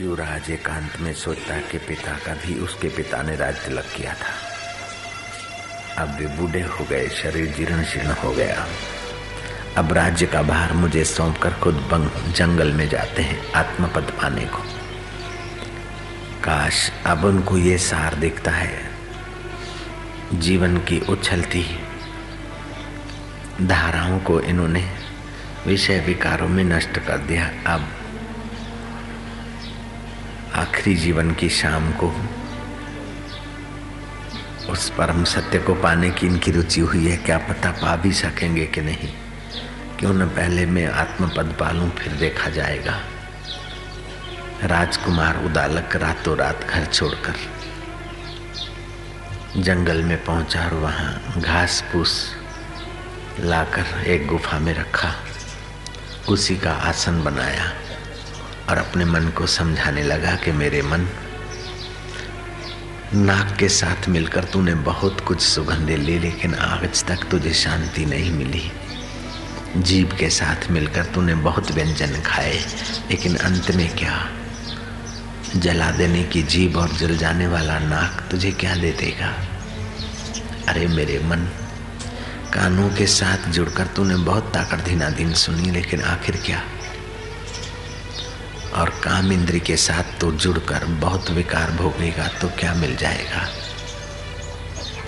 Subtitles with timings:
[0.00, 4.32] युवराज एकांत में सोचता कि पिता का भी उसके पिता ने राज तिलक किया था?
[6.02, 8.66] अब वे बूढ़े हो गए, शरीर जीर्ण शीर्ण हो गया।
[9.76, 14.58] अब राज्य का भार मुझे सौंपकर खुद बंग, जंगल में जाते हैं, आत्मपद पाने को।
[16.44, 18.90] काश अब उनको ये सार दिखता है।
[20.34, 21.80] जीवन की उछलती
[23.62, 24.96] धाराओं को इन्होंने
[25.66, 27.99] विषय विकारों में नष्ट कर दिया। अब
[30.70, 32.08] आखिरी जीवन की शाम को,
[34.72, 38.66] उस परम सत्य को पाने की इनकी रुचि हुई है, क्या पता पा भी सकेंगे
[38.66, 39.08] कि नहीं?
[39.98, 42.94] क्यों न पहले मैं आत्मपद पालूं, फिर देखा जाएगा।
[44.64, 47.34] राजकुमार उदालक रातों रात घर छोड़कर
[49.56, 52.12] जंगल में पहुँचा और वहाँ घास फूस
[53.40, 55.14] लाकर एक गुफा में रखा,
[56.28, 57.72] उसी का आसन बनाया।
[58.70, 61.08] और अपने मन को समझाने लगा कि मेरे मन,
[63.14, 68.30] नाक के साथ मिलकर तूने बहुत कुछ सुगंधे ली, लेकिन आज तक तुझे शांति नहीं
[68.30, 68.72] मिली।
[69.76, 72.58] जीव के साथ मिलकर तूने बहुत व्यंजन खाए,
[73.10, 74.28] लेकिन अंत में क्या?
[75.56, 79.34] जला देने की जीभ और जल जाने वाला नाक तुझे क्या दे देगा?
[80.68, 81.38] अरे मेरे मन,
[82.54, 86.62] कानों के साथ जुड़कर तूने बहुत ताकत दिन सुनी, लेकिन आखिर क्या?
[88.74, 93.48] और काम इंद्री के साथ तो जुड़कर बहुत विकार भोगेगा तो क्या मिल जाएगा?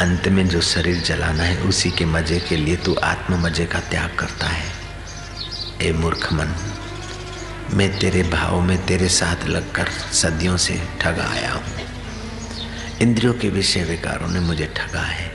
[0.00, 3.80] अंत में जो शरीर जलाना है, उसी के मज़े के लिए तू आत्म मज़े का
[3.80, 4.72] त्याग करता है।
[5.82, 6.54] ए मूर्ख मन,
[7.70, 11.62] मैं तेरे भाव, में तेरे साथ लगकर सदियों से ठगा आया हूँ।
[13.00, 15.32] इंद्रियों के विषय विकारों ने मुझे ठगा है।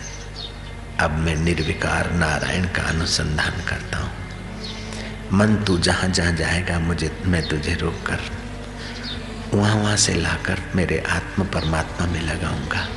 [1.00, 4.27] अब मैं निर्विकार नारायण का अनुसंधान करता हूँ।
[5.34, 8.20] मन तू जहाँ जहाँ जाएगा, मुझे, मैं तुझे रोक कर
[9.54, 12.88] वहाँ वहाँ से लाकर मेरे आत्म परमात्मा में लगाऊँगा।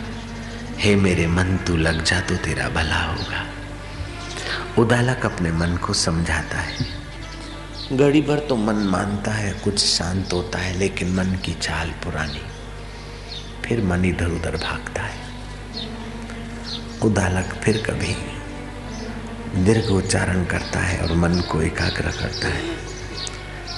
[0.79, 3.47] हे मेरे मन, तू लग जा तो तेरा भला होगा।
[4.79, 6.77] उदालक अपने मन को समझाता है।
[7.93, 12.43] घड़ी भर तो मन मानता है, कुछ शांत होता है, लेकिन मन की चाल पुरानी।
[13.65, 15.21] फिर मन इधर उधर भागता है।
[17.03, 18.40] उदालक फिर कभी
[19.57, 22.63] दीर्घ उच्चारण करता है और मन को एकाग्र करता है।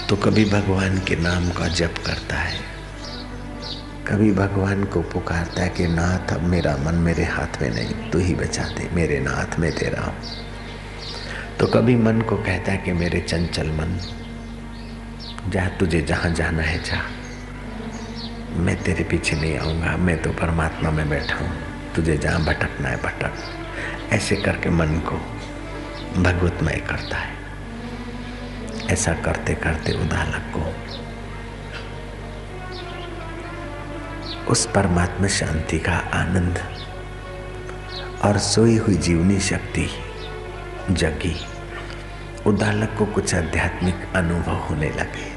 [0.09, 2.61] तो कभी भगवान के नाम का जप करता है।
[4.09, 8.19] कभी भगवान को पुकारता है कि, नाथ, अब मेरा मन मेरे हाथ में नहीं, तू
[8.19, 10.15] ही बचा दे, मेरे नाथ में तेरा हूँ।
[11.61, 14.01] तो कभी मन को कहता है कि, मेरे चंचल मन,
[15.49, 17.03] जा तुझे जहाँ जाना है, जा।
[18.53, 21.53] मैं तेरे पीछे नहीं आऊँगा, मैं तो परमात्मा में बैठा हूँ।
[21.95, 23.35] तुझे जहाँ भटकना है, भटक।
[24.13, 25.42] ऐसे करके मन को
[26.19, 27.37] भगवतमय करता है।
[28.91, 30.93] ऐसा करते करते उदालक को
[34.51, 36.59] उस परमात्मा शांति का आनंद
[38.25, 39.89] और सोई हुई जीवनी शक्ति,
[40.91, 41.37] जगी
[42.47, 45.31] उदालक को कुछ आध्यात्मिक अनुभव होने लगे।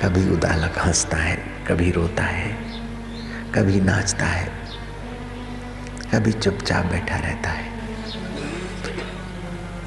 [0.00, 1.36] कभी उदालक हंसता है,
[1.68, 2.52] कभी रोता है,
[3.52, 4.52] कभी नाचता है,
[6.14, 7.69] कभी चुपचाप बैठा रहता है।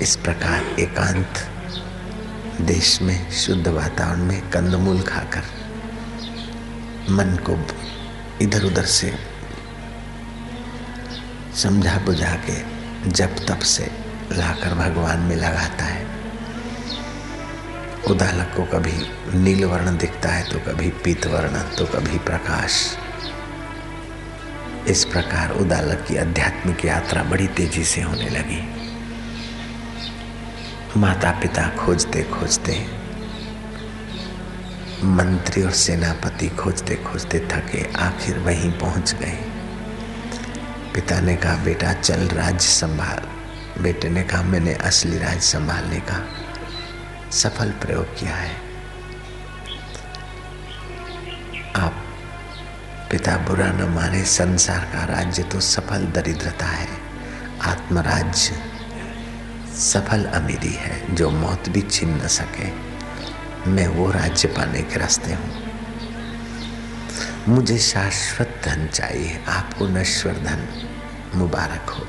[0.04, 1.38] इस प्रकार एकांत
[2.62, 5.44] देश में, शुद्ध वातावरण में कंदमूल खाकर
[7.10, 7.56] मन को
[8.42, 9.14] इधर उधर से
[11.56, 12.58] समझा बुझा के
[13.10, 13.90] जब तब से
[14.32, 16.06] लाकर भगवान में लगाता है।
[18.12, 18.98] उदालक को कभी
[19.40, 22.84] नील वर्ण दिखता है तो कभी पीत वर्ण तो कभी प्रकाश।
[24.88, 28.83] इस प्रकार उदालक की आध्यात्मिक यात्रा बड़ी तेज़ी से होने लगी।
[30.98, 32.74] माता पिता खोजते खोजते
[35.04, 39.32] मंत्री और सेनापति खोजते खोजते थके, आखिर वहीं पहुँच गए।
[40.94, 43.22] पिता ने कहा, बेटा, चल राज्य संभाल।
[43.84, 46.26] बेटे ने कहा, मैंने असली राज्य संभालने का
[47.32, 48.56] सफल प्रयोग किया है।
[51.76, 52.04] आप
[53.12, 56.88] पिता बुरा न माने, संसार का राज्य तो सफल दरिद्रता है,
[57.62, 58.73] आत्मराज्य
[59.78, 62.94] सफल अमीरी है, जो मौत भी छीन न सके।
[63.70, 65.64] मैं वो राज्य पाने के रास्ते हूँ।
[67.48, 70.68] मुझे शाश्वत धन चाहिए, आपको नश्वर धन
[71.36, 72.08] मुबारक हो।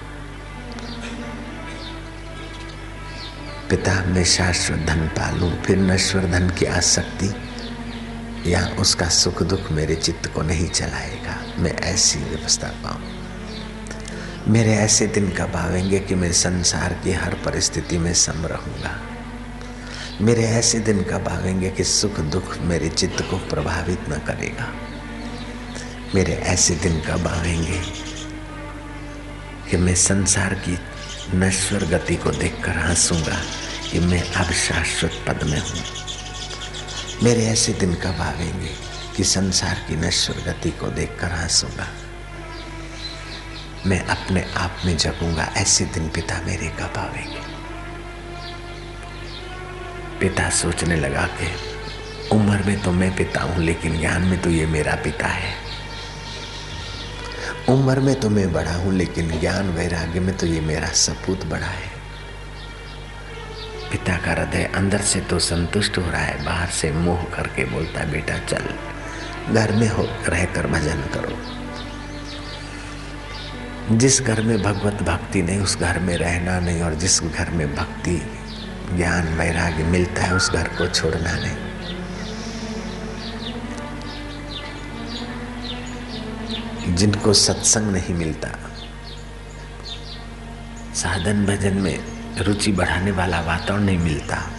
[3.71, 7.35] पिता, मैं शाश्वत धन पालू, फिर नश्वर धन की आसक्ति
[8.53, 13.14] या उसका सुख दुख मेरे चित्त को नहीं चलाएगा। मैं ऐसी व्यवस्था पाऊँ।
[14.49, 19.01] मेरे ऐसे दिन कब आवेंगे कि मैं संसार की हर परिस्थिति में सम रहूँगा।
[20.21, 24.69] मेरे ऐसे दिन कब आवेंगे कि सुख दुख मेरे चित्त को प्रभावित न करेगा।
[26.15, 27.81] मेरे ऐसे दिन कब आवेंगे
[29.71, 30.79] कि मैं संसार की
[31.35, 33.41] नश्वर गति को देखकर हंसूँगा
[33.93, 35.83] कि मैं अब शाश्वत पद में हूँ।
[37.23, 38.75] मेरे ऐसे दिन कब आवेंगे
[39.17, 41.89] कि संसार की नश्वर गति को देखकर हंसूँगा।
[43.87, 47.41] मैं अपने आप में जगूँगा, ऐसे दिन पिता मेरे कब आवेंगे?
[50.21, 51.75] पिता सोचने लगा के
[52.37, 55.55] उम्र में तो मैं पिता हूँ, लेकिन ज्ञान में तो ये मेरा पिता है।
[57.69, 61.67] उम्र में तो मैं बड़ा हूँ, लेकिन ज्ञान, वैराग्य में तो ये मेरा सपूत बड़ा
[61.67, 61.93] है।
[63.91, 68.05] पिता का हृदय अंदर से तो संतुष्ट हो रहा है, बाहर से मोह करके बोलता,
[68.05, 68.69] बेटा, चल,
[69.55, 71.64] घर में हो, रहकर भजन करो।
[73.93, 77.77] जिस घर में भगवत भक्ति नहीं, उस घर में रहना नहीं और जिस घर में
[77.77, 78.33] भक्ति,
[78.97, 81.57] ज्ञान, वैराग्य मिलता है, उस घर को छोड़ना नहीं।
[86.95, 88.49] जिनको सत्संग नहीं मिलता,
[90.95, 92.05] साधन भजन में
[92.39, 94.51] रुचि बढ़ाने वाला वातावरण नहीं मिलता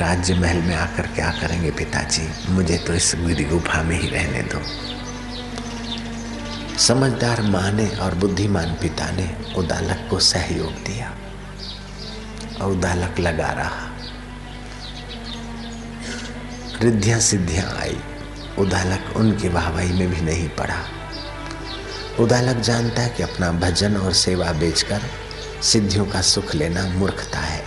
[0.00, 2.52] राज्य महल में आकर क्या करेंगे पिताजी?
[2.52, 4.91] मुझे तो इस गिरी गुफा में ही रहने दो।
[6.78, 11.14] समझदार माँ ने और बुद्धिमान पिता ने उदालक को सहयोग दिया।
[12.60, 13.90] और उदालक लगा रहा।
[16.82, 18.00] रिद्धियाँ सिद्धियाँ आई।
[18.58, 20.84] उदालक उनकी वाहवाही में भी नहीं पड़ा।
[22.20, 25.00] उदालक जानता है कि अपना भजन और सेवा बेचकर
[25.62, 27.64] सिद्धियों का सुख लेना मूर्खता है।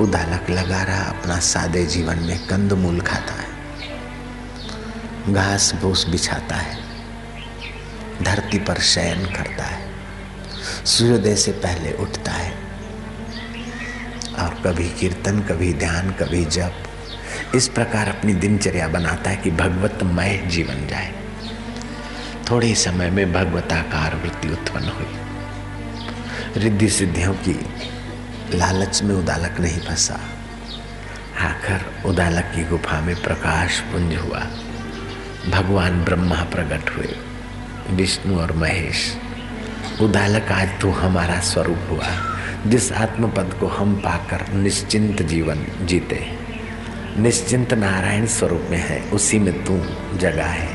[0.00, 3.45] उदालक लगा रहा, अपना सादे जीवन में कंद मूल खाता है।
[5.28, 6.78] घास भूस बिछाता है,
[8.22, 9.90] धरती पर शयन करता है,
[10.84, 12.50] सूर्योदय से पहले उठता है।
[14.38, 16.82] और कभी कीर्तन, कभी ध्यान, कभी जप,
[17.54, 21.14] इस प्रकार अपनी दिनचर्या बनाता है कि भगवतमय जीवन जाए।
[22.50, 27.66] थोड़े समय में भगवताकार वृत्ति उत्पन्न हुई। रिद्धि सिद्धियों की
[28.54, 30.20] लालच में उदालक नहीं फंसा।
[31.40, 34.46] आखिर उदालक की गुफा में प्रकाश पुंज हुआ।
[35.48, 37.16] भगवान ब्रह्मा प्रकट हुए।
[37.90, 39.16] विष्णु और महेश,
[40.00, 42.08] उदालक आज तू हमारा स्वरूप हुआ।
[42.66, 46.46] जिस आत्मपद को हम पाकर निश्चिंत जीवन जीते
[47.18, 49.76] निश्चिंत नारायण स्वरूप में है, उसी में तू
[50.18, 50.68] जगा है।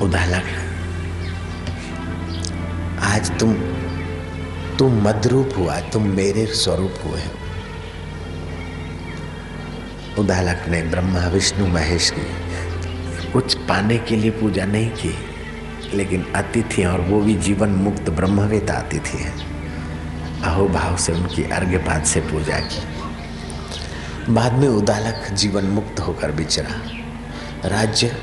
[0.00, 0.44] उदालक,
[3.00, 3.54] आज तुम
[4.78, 7.30] तुम मदरूप हुआ, तुम मेरे स्वरूप हुए हो।
[10.22, 12.43] उदालक ने ब्रह्मा, विष्णु, महेश की
[13.34, 15.14] कुछ पाने के लिए पूजा नहीं की,
[15.94, 19.32] लेकिन अतिथि और वो भी जीवन मुक्त ब्रह्मवेद अतिथि है।
[20.42, 28.16] अहोभाव से उनकी अर्घ्यपात से पूजा की। बाद में उदालक जीवन मुक्त होकर बिचरा। राज्य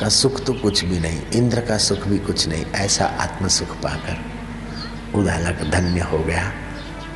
[0.00, 3.76] का सुख तो कुछ भी नहीं, इंद्र का सुख भी कुछ नहीं, ऐसा आत्म सुख
[3.76, 6.52] पाकर उदालक धन्य हो गया।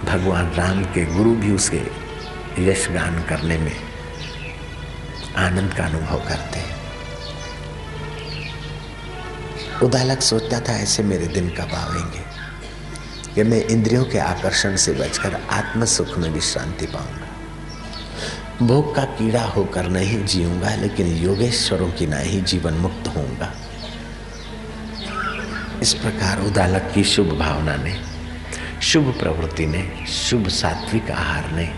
[0.04, 1.82] भगवान राम के गुरु भी उसके
[2.58, 3.76] यश गान करने में
[5.36, 6.79] आनंद का अनुभव करते
[9.82, 12.40] उदालक सोचता था, ऐसे मेरे दिन कब आवेंगे?
[13.34, 17.26] कि मैं इंद्रियों के आकर्षण से बचकर आत्म सुख में विश्रांति पाऊँगा।
[18.66, 23.54] भोग का कीड़ा होकर नहीं जीऊँगा, लेकिन योगेश्वरों की ना ही जीवन मुक्त होऊँगा।
[25.82, 28.00] इस प्रकार उदालक की शुभ भावना ने,
[28.82, 31.74] शुभ प्रवृत्ति ने, शुभ सात्विक आहार ने,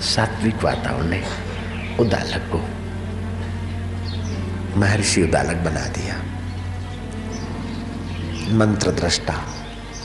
[0.00, 1.24] सात्विक वातावरण ने
[2.00, 2.68] उदालक को
[4.80, 6.39] महर्षि उदालक बना दिया।
[8.50, 9.34] मंत्र दृष्टा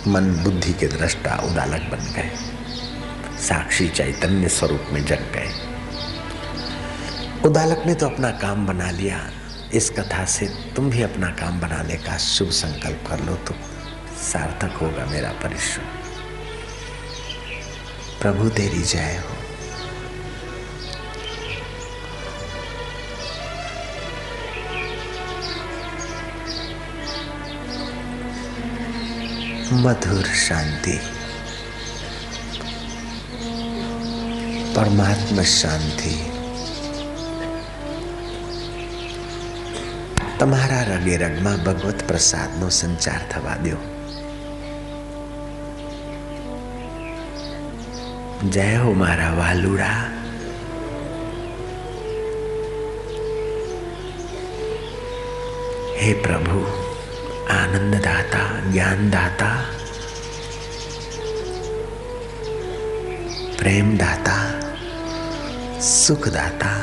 [0.08, 2.32] मन बुद्धि के दृष्टा उदालक बन गए।
[3.38, 5.52] साक्षी चैतन्य स्वरूप में जग गए।
[7.46, 9.20] उदालक ने तो अपना काम बना लिया।
[9.74, 13.56] इस कथा से तुम भी अपना काम बनाने का शुभ संकल्प कर लो तो
[14.24, 15.84] सार्थक होगा मेरा परिश्रम।
[18.22, 19.35] प्रभु तेरी जय हो।
[29.85, 30.99] मधुर शांति
[34.75, 36.15] परमात्मा शांति
[40.41, 43.81] તમારા રગે રગમાં ભગવત પ્રસાદનો સંચાર થવા દો
[48.55, 49.91] જય હો મારા વાલુડા
[56.01, 56.84] हे प्रभु
[57.66, 59.60] આનંદદાતા જ્ઞાનદાતા
[63.58, 64.46] પ્રેમદાતા
[65.82, 66.80] સુખદાતા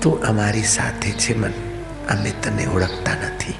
[0.00, 1.54] તું અમારી સાથે છે મન
[2.08, 3.56] અમે તને ઓળખતા નથી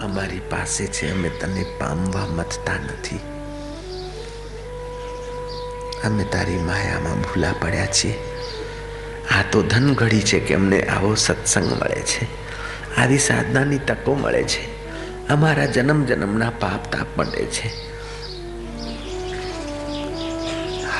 [0.00, 3.22] અમારી પાસે છે અમે તને પામવા મથતા નથી
[6.04, 8.37] અમે તારી માયામાં ભૂલા પડ્યા છીએ
[9.47, 12.27] આ તો ધન ઘડી છે કે અમને આવો સત્સંગ મળે છે
[12.97, 14.61] આવી સાધનાની તકો મળે છે
[15.29, 17.71] અમારા જન્મ જન્મના પાપ તાપ મળે છે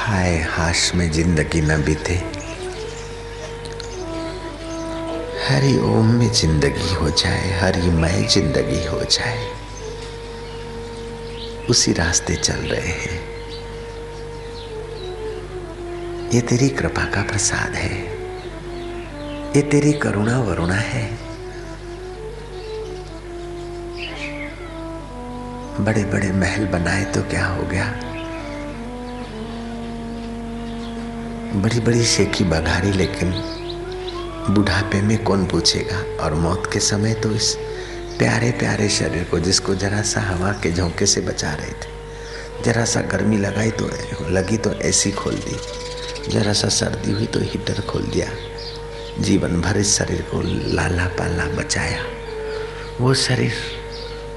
[0.03, 2.15] हाय हाश में जिंदगी न बीते
[5.47, 9.45] हरि ओम में जिंदगी हो जाए हरिमय जिंदगी हो जाए
[11.69, 13.19] उसी रास्ते चल रहे हैं
[16.33, 18.16] ये तेरी कृपा का प्रसाद है
[19.58, 21.02] ये तेरी करुणा वरुणा है।
[25.80, 27.86] बड़े बड़े महल बनाए तो क्या हो गया?
[31.54, 33.32] बड़ी बड़ी शेखी बघारी, लेकिन
[34.50, 35.98] बुढ़ापे में कौन पूछेगा?
[36.24, 37.54] और मौत के समय तो इस
[38.18, 42.84] प्यारे प्यारे शरीर को, जिसको जरा सा हवा के झोंके से बचा रहे थे जरा
[42.84, 43.90] सा गर्मी लगाई तो
[44.30, 45.56] लगी तो ऐसी खोल दी
[46.30, 48.28] जरा सा सर्दी हुई तो हीटर खोल दिया।
[49.20, 50.40] जीवन भर इस शरीर को
[50.74, 52.04] लाला पाला बचाया।
[53.00, 53.52] वो शरीर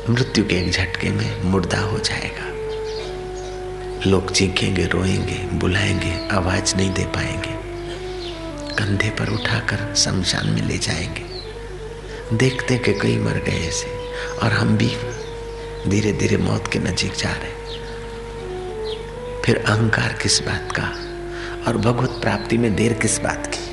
[0.10, 2.48] मृत्यु के एक झटके में मुर्दा हो जाएगा।
[4.10, 7.54] लोग चीखेंगे, रोएँगे, बुलाएँगे, आवाज़ नहीं दे पाएँगे।
[8.76, 13.88] कंधे पर उठाकर शमशान में ले जाएँगे। देखते कि कई मर गए ऐसे,
[14.44, 14.92] और हम भी
[15.88, 17.60] धीरे धीरे मौत के नजीक जा रहे
[19.46, 20.94] फिर अहंकार किस बात का,
[21.68, 23.71] और भगवत प्राप्ति में देर किस बात की?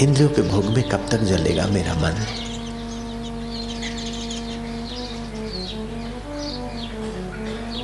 [0.00, 2.26] इंद्रियों के भोग में कब तक जलेगा मेरा मन?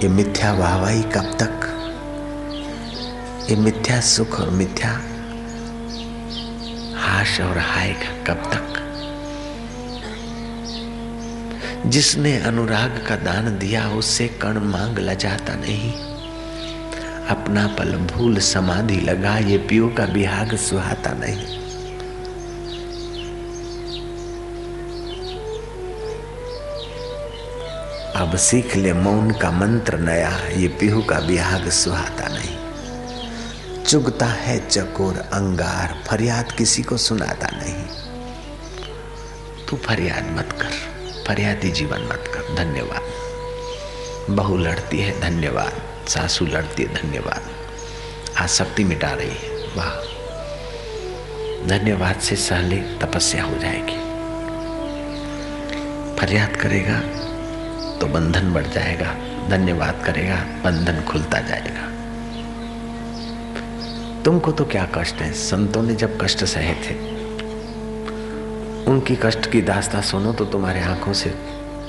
[0.02, 1.60] ये मिथ्या वाहवाही कब तक?
[3.50, 4.90] ये मिथ्या सुख और मिथ्या
[6.96, 7.92] हाश और हाय
[8.26, 8.70] कब तक?
[11.86, 15.92] जिसने अनुराग का दान दिया, उससे कण मांग लजाता नहीं।
[17.26, 21.63] अपना पल भूल समाधि लगा, ये पियो का बिहाग सुहाता नहीं।
[28.16, 32.58] अब सीख ले मौन का मंत्र नया, ये पिहू का बिहाग सुहाता नहीं।
[33.84, 37.86] चुगता है चकोर अंगार, फरियाद किसी को सुनाता नहीं।
[39.66, 40.70] तू फरियाद मत कर,
[41.28, 43.02] फरियादी जीवन मत कर, धन्यवाद।
[44.30, 45.72] बहू लड़ती है, धन्यवाद।
[46.08, 47.42] सासू लड़ती है, धन्यवाद।
[48.38, 49.90] आसक्ति मिटा रही है, वाह।
[51.66, 54.14] धन्यवाद से सहले तपस्या हो जाएगी।
[56.16, 57.23] फरियाद करेगा
[58.00, 59.14] तो बंधन बढ़ जाएगा,
[59.48, 61.90] धन्यवाद करेगा, बंधन खुलता जाएगा।
[64.22, 65.32] तुमको तो क्या कष्ट है?
[65.32, 66.94] संतों ने जब कष्ट सहे थे,
[68.84, 71.30] उनकी कष्ट की दास्ता सुनो तो तुम्हारे आँखों से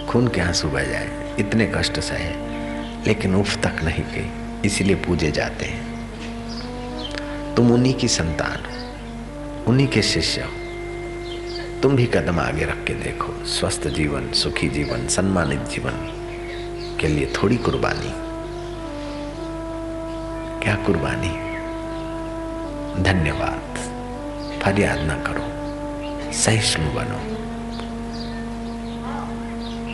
[0.09, 2.29] खून के आँसू बह जाए। इतने कष्ट सहे,
[3.07, 4.29] लेकिन उफ तक नहीं गई,
[4.65, 5.83] इसीलिए पूजे जाते हैं।
[7.55, 10.64] तुम उन्हीं की संतान हो उन्हीं के शिष्य हो।
[11.83, 15.91] तुम भी कदम आगे रख के देखो। स्वस्थ जीवन, सुखी जीवन, सम्मानित जीवन
[17.01, 18.25] के लिए थोड़ी कुर्बानी।
[20.63, 21.45] क्या कुर्बानी?
[23.03, 23.61] धन्यवाद।
[24.63, 25.55] फरियाद ना करो।
[26.33, 27.35] सहिष्णु बनो।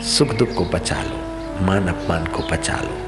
[0.02, 1.18] सुख दुख को बचा लो
[1.66, 3.02] मान अपमान को बचा लो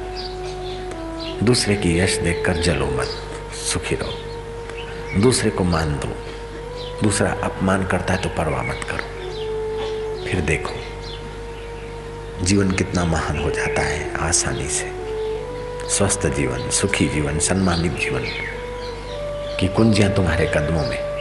[1.47, 3.09] दूसरे की यश देखकर जलो मत,
[3.55, 4.13] सुखी रहो।
[5.21, 6.34] दूसरे को मान दो।
[7.03, 10.75] दूसरा अपमान करता है तो परवाह मत करो। फिर देखो,
[12.45, 14.93] जीवन कितना महान हो जाता है आसानी से।
[15.89, 18.25] स्वस्थ जीवन, सुखी जीवन, सम्मानित जीवन
[19.61, 21.15] की कुंजियाँ तुम्हारे कदमों में।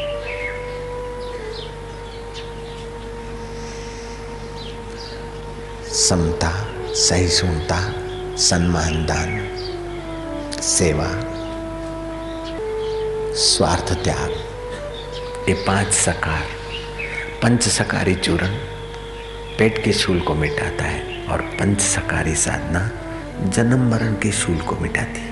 [5.94, 6.52] समता,
[6.94, 7.94] सहिष्णुता,
[8.38, 9.50] सम्मान, दान,
[10.62, 11.10] सेवा,
[13.36, 14.53] स्वार्थ, त्याग
[15.50, 16.44] ये पाँच सकार,
[17.44, 18.48] पंच सकारी चूर्ण
[19.58, 22.92] पेट के शूल को मिटाता है और पंच सकारी साधना
[23.50, 25.32] जन्म मरण के शूल को मिटाती है।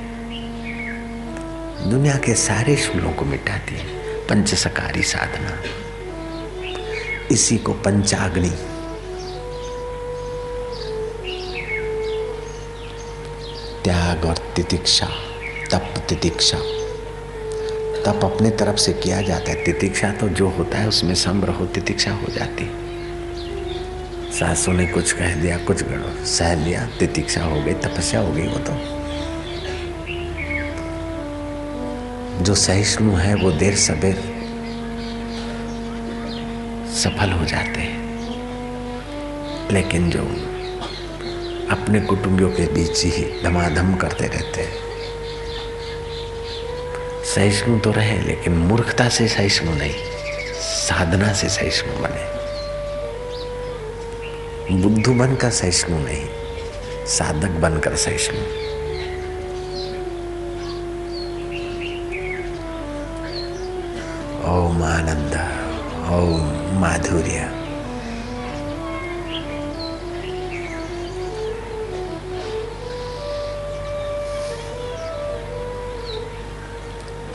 [1.89, 3.85] दुनिया के सारे शूलों को मिटाती है
[4.27, 5.57] पंच सकारी साधना।
[7.31, 8.49] इसी को पंचाग्नि।
[13.83, 15.07] त्याग और तितिक्षा,
[15.71, 16.80] तप तितिक्षा।
[18.05, 21.65] तप अपने तरफ़ से किया जाता है। तितिक्षा तो जो होता है, उसमें सम रहो
[21.65, 22.71] तितिक्षा हो जाती
[24.31, 25.83] सासू ने कुछ कह दिया, कुछ
[26.25, 29.01] सह लिया, तितिक्षा हो गई, तपस्या हो गई वो तो।
[32.43, 34.15] जो सहिष्णु है, वो देर सबेर
[36.93, 38.01] सफल हो जाते हैं।
[39.71, 40.19] लेकिन जो
[41.71, 44.90] अपने कुटुंबियों के बीच ही धमाधम करते रहते हैं।
[47.35, 49.93] सहिष्णु तो रहे, लेकिन मूर्खता से सहिष्णु नहीं,
[50.61, 52.23] साधना से सहिष्णु बने।
[54.81, 56.25] बुद्धू बनकर सहिष्णु नहीं,
[57.07, 58.41] साधक बनकर सहिष्णु।
[64.51, 65.33] ओम आनंद,
[66.13, 66.50] ओम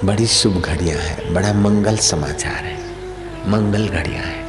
[0.06, 2.76] बड़ी शुभ घड़ियाँ हैं, बड़ा मंगल समाचार है,
[3.48, 4.44] मंगल घड़ियाँ हैं।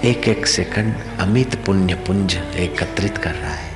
[0.00, 3.74] एक एक सेकंड अमित पुण्य पुंज एकत्रित कर रहा है।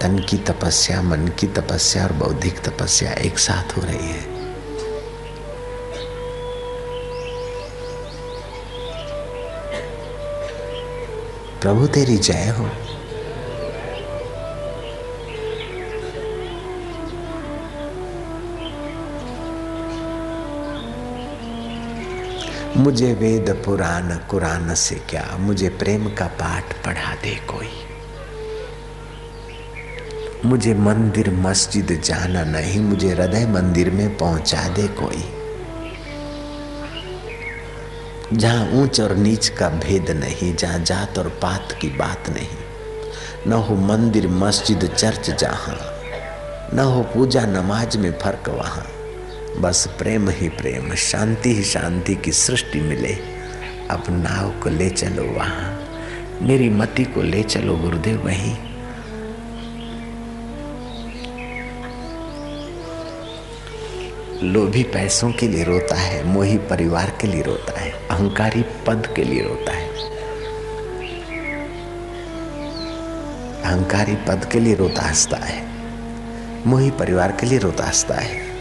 [0.00, 4.24] तन की तपस्या, मन की तपस्या और बौद्धिक तपस्या एक साथ हो रही है।
[11.60, 12.85] प्रभु तेरी जय हो।
[22.76, 25.36] मुझे वेद पुराण, कुरान से क्या?
[25.40, 27.70] मुझे प्रेम का पाठ पढ़ा दे कोई।
[30.44, 35.24] मुझे मंदिर, मस्जिद जाना नहीं, मुझे हृदय मंदिर में पहुँचा दे कोई।
[38.32, 42.48] जहाँ ऊंच और नीच का भेद नहीं, जहाँ जात और पात की बात नहीं।
[43.46, 45.78] न हो मंदिर, मस्जिद, चर्च जहाँ,
[46.74, 48.86] न हो पूजा नमाज़ में फ़र्क वहाँ।
[49.60, 53.12] बस प्रेम ही प्रेम, शांति ही शांति की सृष्टि मिले।
[53.90, 55.78] अब नाव को ले चलो वहाँ,
[56.42, 58.56] मेरी मति को ले चलो गुरुदेव वहीं।
[64.42, 69.24] लोभी पैसों के लिए रोता है, मोही परिवार के लिए रोता है, अहंकारी पद के
[69.24, 69.88] लिए रोता है।
[73.62, 75.64] अहंकारी पद के लिए रोता हंसता है,
[76.66, 78.55] मोही परिवार के लिए रोता हंसता है।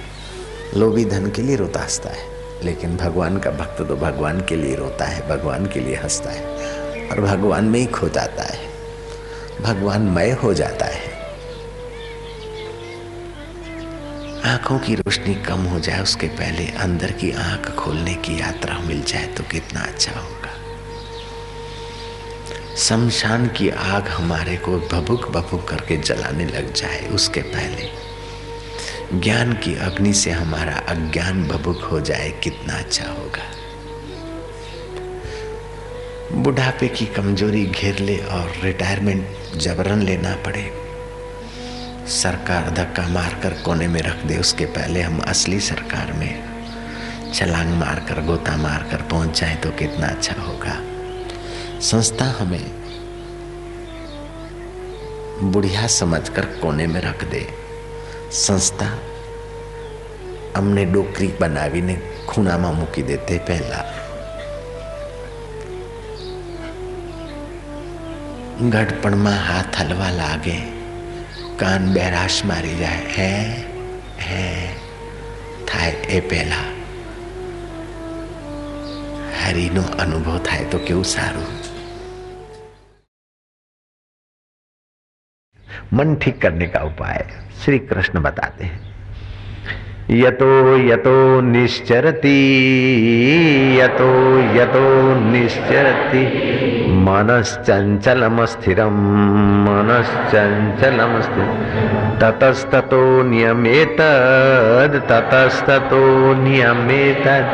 [0.77, 2.23] लोभी धन के लिए रोता हंसता है,
[2.63, 7.09] लेकिन भगवान का भक्त तो भगवान के लिए रोता है, भगवान के लिए हंसता है
[7.09, 8.59] और भगवान में ही खो जाता है।
[9.61, 11.13] भगवान मय हो जाता है।
[14.45, 19.01] आँखों की रोशनी कम हो जाए, उसके पहले अंदर की आँख खोलने की यात्रा मिल
[19.01, 20.53] जाए तो कितना अच्छा होगा।
[22.77, 28.04] शमशान की आग हमारे को भभुक भभुक करके जलाने लग जाए, उसके पहले।
[29.21, 33.43] ज्ञान की अग्नि से हमारा अज्ञान भबुक हो जाए कितना अच्छा होगा।
[36.41, 40.71] बुढ़ापे की कमज़ोरी घेर ले और रिटायरमेंट जबरन लेना पड़े।
[42.07, 46.43] सरकार धक्का मारकर कोने में रख दे, उसके पहले हम असली सरकार में
[47.33, 50.81] छलांग मारकर, गोता मारकर पहुँच जाए तो कितना अच्छा होगा।
[51.79, 52.71] संस्था हमें
[55.51, 57.64] बुढ़िया समझकर कोने में रख दे।
[58.35, 58.85] સંસ્થા
[60.55, 63.85] અમને ડોકરી બનાવીને ખૂણામાં મૂકી દે તે પહેલા.
[68.69, 70.57] ગઢપણમાં હાથ હલવા લાગે,
[71.57, 73.29] કાન બેરાશ મારી જાય, હે
[74.19, 74.69] હે,
[75.67, 76.67] થાય એ પહેલા.
[79.45, 81.64] હરિનો અનુભવ થાય તો કેવું સારું?
[85.93, 87.25] मन ठीक करने का उपाय
[87.65, 88.94] श्री कृष्ण बताते हैं।
[90.09, 92.33] यतो यतो निश्चरती,
[93.77, 94.09] यतो
[94.55, 96.21] यतो निश्चरति।
[97.07, 98.99] मनश्चञ्चलम स्थिरम
[99.65, 101.49] मनश्चञ्चलम स्थिर
[102.21, 106.03] ततस्ततो नियमेतद ततस्ततो
[106.43, 107.45] नियमेतद।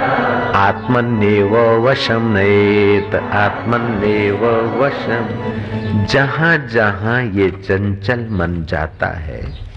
[0.55, 4.45] आत्मन्येव वशम नयेत आत्मन्येव
[4.81, 9.70] वशम जहाँ जहाँ ये चंचल मन जाता है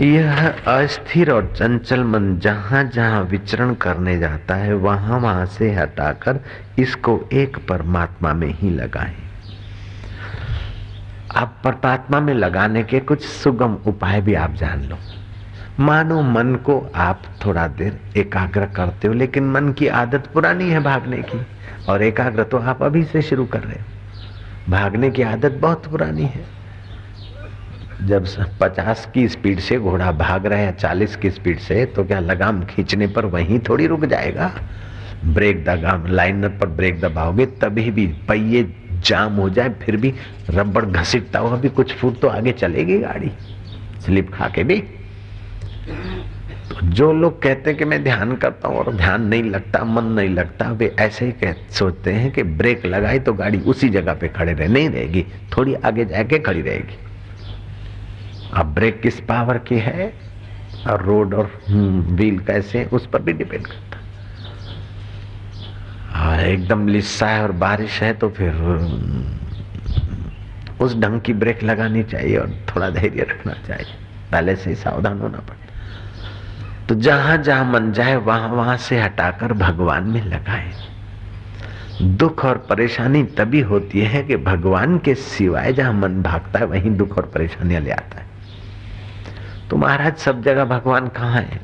[0.00, 6.40] यह अस्थिर और चंचल मन जहाँ जहाँ विचरण करने जाता है, वहाँ वहाँ से हटाकर
[6.78, 9.14] इसको एक परमात्मा में ही लगाएँ।
[11.36, 14.96] आप परमात्मा में लगाने के कुछ सुगम उपाय भी आप जान लो।
[15.80, 20.80] मानो मन को आप थोड़ा देर एकाग्र करते हो, लेकिन मन की आदत पुरानी है
[20.80, 21.46] भागने की,
[21.88, 26.22] और एकाग्र तो आप अभी से शुरू कर रहे हो। भागने की आदत बहुत पुरानी
[26.22, 26.55] है।
[28.02, 28.26] जब
[28.60, 32.64] पचास की स्पीड से घोड़ा भाग रहे हैं, चालीस की स्पीड से तो क्या लगाम
[32.64, 34.52] खींचने पर वहीं थोड़ी रुक जाएगा?
[35.24, 38.64] ब्रेक दगाम लाइनर पर ब्रेक दबाओगे, तभी भी पहिए
[39.04, 40.12] जाम हो जाए, फिर भी
[40.50, 43.30] रबड़ घसीटता हुआ भी कुछ फुट तो आगे चलेगी गाड़ी।
[44.04, 44.78] स्लिप खा के भी।
[46.68, 50.04] तो जो लोग कहते हैं कि मैं ध्यान करता हूँ और ध्यान नहीं लगता, मन
[50.04, 54.14] नहीं लगता, वे ऐसे ही कह, सोचते हैं कि ब्रेक लगाई तो गाड़ी उसी जगह
[54.14, 55.24] पे खड़े रहे, नहीं रहेगी,
[55.56, 56.98] थोड़ी आगे जाके खड़ी रहेगी।
[58.54, 60.26] अब ब्रेक किस पावर की है?
[60.88, 62.84] और रोड और व्हील हम्म, कैसे?
[62.84, 63.98] उस पर भी डिपेंड करता
[66.30, 69.24] और एकदम लिस्सा है और बारिश है तो फिर हम्म,
[70.80, 73.94] उस ढंग की ब्रेक लगानी चाहिए और थोड़ा धैर्य रखना चाहिए।
[74.32, 79.52] पहले से ही सावधान होना पड़ता तो जहाँ जहाँ मन जाए वहाँ वहाँ से हटाकर
[79.52, 80.72] भगवान में लगाए।
[82.02, 86.96] दुख और परेशानी तभी होती है कि भगवान के सिवाय जहाँ मन भागता है वहीं
[86.96, 88.26] दुख और परेशानियाँ ले आता है।
[89.70, 91.60] तो महाराज सब जगह भगवान कहाँ है?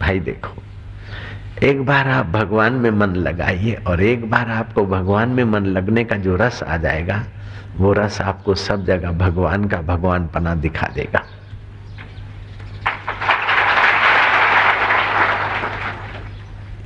[0.00, 0.62] भाई देखो,
[1.62, 6.04] एक बार आप भगवान में मन लगाइए और एक बार आपको भगवान में मन लगने
[6.04, 7.24] का जो रस आ जाएगा,
[7.76, 11.24] वो रस आपको सब जगह भगवान का भगवान पना दिखा देगा।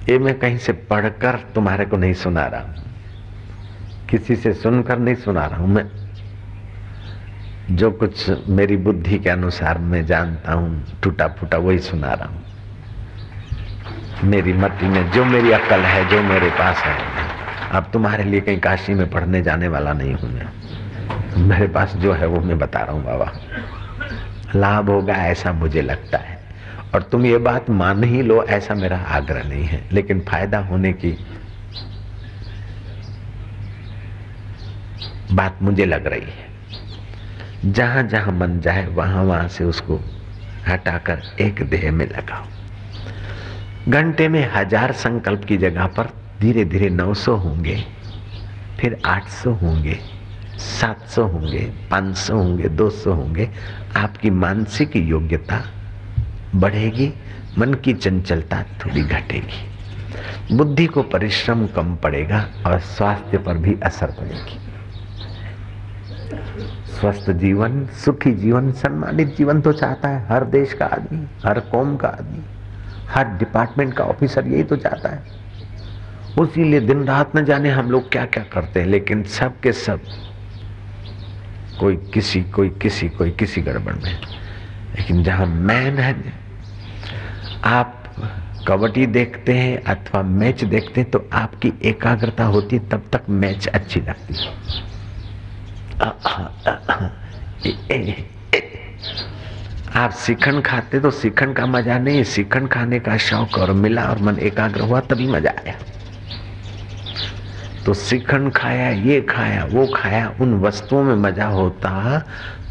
[0.08, 2.74] ये मैं कहीं से पढ़कर तुम्हारे को नहीं सुना रहा हूँ।
[4.10, 6.01] किसी से सुनकर नहीं सुना रहा हूँ। मैं
[7.70, 12.44] जो कुछ मेरी बुद्धि के अनुसार मैं जानता हूँ टूटा फूटा वही सुना रहा हूँ।
[14.24, 16.96] मेरी मति में जो मेरी अक्ल है, जो मेरे पास है
[17.70, 22.12] अब तुम्हारे लिए कहीं काशी में पढ़ने जाने वाला नहीं हूँ मैं। मेरे पास जो
[22.12, 23.32] है वो मैं बता रहा हूँ, बाबा।
[24.56, 26.40] लाभ होगा ऐसा मुझे लगता है।
[26.94, 30.92] और तुम ये बात मान ही लो, ऐसा मेरा आग्रह नहीं है। लेकिन फ़ायदा होने
[30.92, 31.18] की
[35.32, 36.51] बात मुझे लग रही है।
[37.64, 40.00] जहाँ जहाँ मन जाए, वहाँ वहाँ से उसको
[40.68, 42.44] हटाकर एक देह में लगाओ।
[43.88, 46.08] घंटे में हज़ार संकल्प की जगह पर
[46.40, 47.76] धीरे धीरे 900 होंगे,
[48.80, 49.98] फिर 800 होंगे
[50.58, 53.48] 700 होंगे 500 होंगे 200 होंगे।
[53.96, 55.62] आपकी मानसिक योग्यता
[56.54, 57.12] बढ़ेगी,
[57.58, 64.10] मन की चंचलता थोड़ी घटेगी। बुद्धि को परिश्रम कम पड़ेगा और स्वास्थ्य पर भी असर
[64.10, 64.58] पड़ेगी।
[67.02, 71.96] स्वस्थ जीवन, सुखी जीवन, सम्मानित जीवन तो चाहता है हर देश का आदमी, हर कौम
[71.96, 72.42] का आदमी,
[73.08, 75.40] हर डिपार्टमेंट का ऑफिसर यही तो चाहता है।
[76.38, 79.72] उसी लिए दिन रात न जाने हम लोग क्या क्या करते हैं, लेकिन सब के
[79.72, 80.00] सब
[81.80, 84.12] कोई किसी कोई किसी कोई किसी गड़बड़ में।
[84.98, 86.14] लेकिन जहाँ मैन है,
[87.64, 87.98] आप
[88.68, 93.66] कबड्डी देखते हैं अथवा मैच देखते हैं तो आपकी एकाग्रता होती है, तब तक मैच
[93.66, 94.90] अच्छी लगती है।
[99.94, 104.18] आप शिखंड खाते तो शिखंड का मज़ा नहीं, शिखंड खाने का शौक और मिला और
[104.22, 105.74] मन एकाग्र हुआ, तभी मज़ा आया।
[107.86, 112.18] तो शिखंड खाया, ये खाया, वो खाया, उन वस्तुओं में मज़ा होता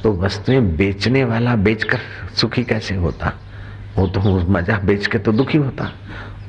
[0.04, 2.00] तो वस्तुएँ बेचने वाला बेचकर
[2.36, 3.34] सुखी कैसे होता?
[3.98, 5.91] वो तो मज़ा बेच के तो दुखी होता।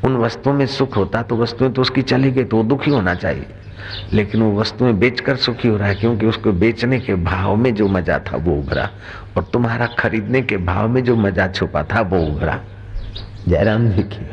[0.05, 3.15] उन वस्तुओं में सुख होता तो वस्तुएँ तो उसकी चली गई तो वो दुखी होना
[3.15, 3.47] चाहिए।
[4.13, 7.89] लेकिन वो वस्तुएँ बेचकर सुखी हो रहा है, क्योंकि उसको बेचने के भाव में जो
[7.89, 8.89] मज़ा था वो उभरा,
[9.37, 12.61] और तुम्हारा खरीदने के भाव में जो मज़ा छुपा था वो उभरा।
[13.49, 14.27] जयराम देखिए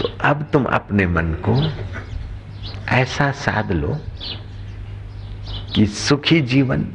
[0.00, 1.54] तो अब तुम अपने मन को
[2.92, 3.98] ऐसा साध लो
[5.74, 6.86] कि सुखी जीवन,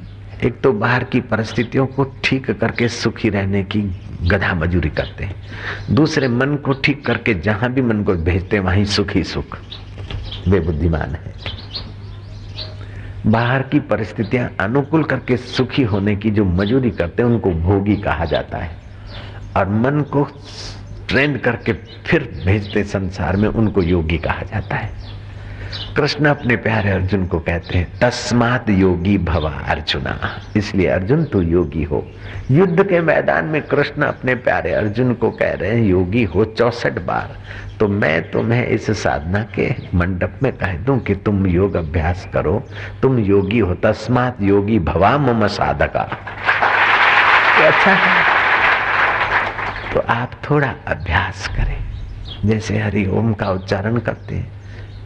[0.43, 3.81] एक तो बाहर की परिस्थितियों को ठीक करके सुखी रहने की
[4.23, 5.35] गधा मजूरी करते हैं,
[5.91, 9.57] दूसरे मन को ठीक करके जहाँ भी मन को भेजते हैं, वहीं सुख सुख।
[10.47, 11.33] वे बुद्धिमान है।
[13.27, 18.25] बाहर की परिस्थितियाँ अनुकूल करके सुखी होने की जो मजूरी करते हैं, उनको भोगी कहा
[18.25, 18.71] जाता है।
[19.57, 20.27] और मन को
[21.07, 25.03] ट्रेंड करके फिर भेजते संसार में उनको योगी कहा जाता है।
[25.97, 31.83] कृष्ण अपने प्यारे अर्जुन को कहते हैं, तस्मात योगी भवा अर्जुना। इसलिए अर्जुन, तू योगी
[31.83, 32.07] हो।
[32.51, 36.91] युद्ध के मैदान में कृष्ण अपने प्यारे अर्जुन को कह रहे हैं, योगी हो चौसठ
[36.91, 37.37] बार।
[37.83, 42.63] तो मैं तुम्हें इस साधना के मंडप में कह दूँ कि तुम योग अभ्यास करो।
[43.01, 46.03] तुम योगी हो तस्मात योगी भवा मम साधका।
[47.57, 48.23] तो अच्छा है।
[49.93, 51.93] तो आप थोड़ा अभ्यास करें।
[52.45, 54.51] जैसे हरि ओम का उच्चारण करते हैं,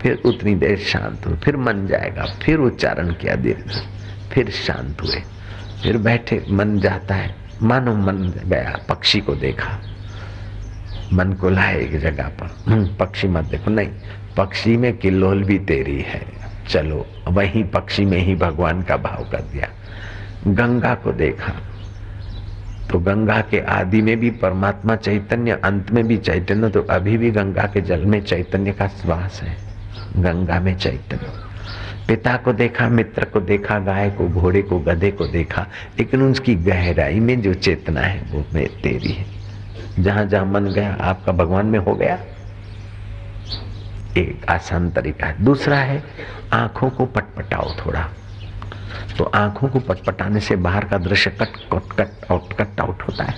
[0.02, 3.72] फिर उतनी देर शांत हुए, फिर मन जाएगा, फिर उच्चारण किया दीर्घ
[4.32, 5.24] फिर शांत हुए,
[5.84, 9.78] फिर बैठे, मन जाता है। मानो मन गया, पक्षी को देखा।
[11.14, 13.90] मन को लाए एक जगह पर। हम्म, पक्षी मत देखो। नहीं
[14.38, 16.26] पक्षी में किल्लोल भी तेरी है।
[16.68, 19.68] चलो वही पक्षी में ही भगवान का भाव कर दिया।
[20.48, 21.54] गंगा को देखा।
[22.92, 27.32] तो गंगा के आदि में भी परमात्मा चैतन्य अंत में भी चैतन्य तो अभी भी
[27.32, 29.58] गंगा के जल में चैतन्य का श्वास है।
[30.18, 31.48] गंगा में चैतन्य।
[32.08, 35.62] पिता को देखा मित्र को देखा गाय को घोड़े को गधे को देखा।
[36.00, 39.37] लेकिन उसकी गहराई में जो चेतना है वो मैं तेरी है।
[40.00, 42.20] जहाँ जहाँ मन गया, आपका भगवान में हो गया।
[44.18, 46.04] एक आसान तरीका है। दूसरा है,
[46.54, 48.08] आँखों को पटपटाओ थोड़ा।
[49.18, 53.24] तो आँखों को पटपटाने से बाहर का दृश्य cut cut cut out cut out होता
[53.24, 53.36] है।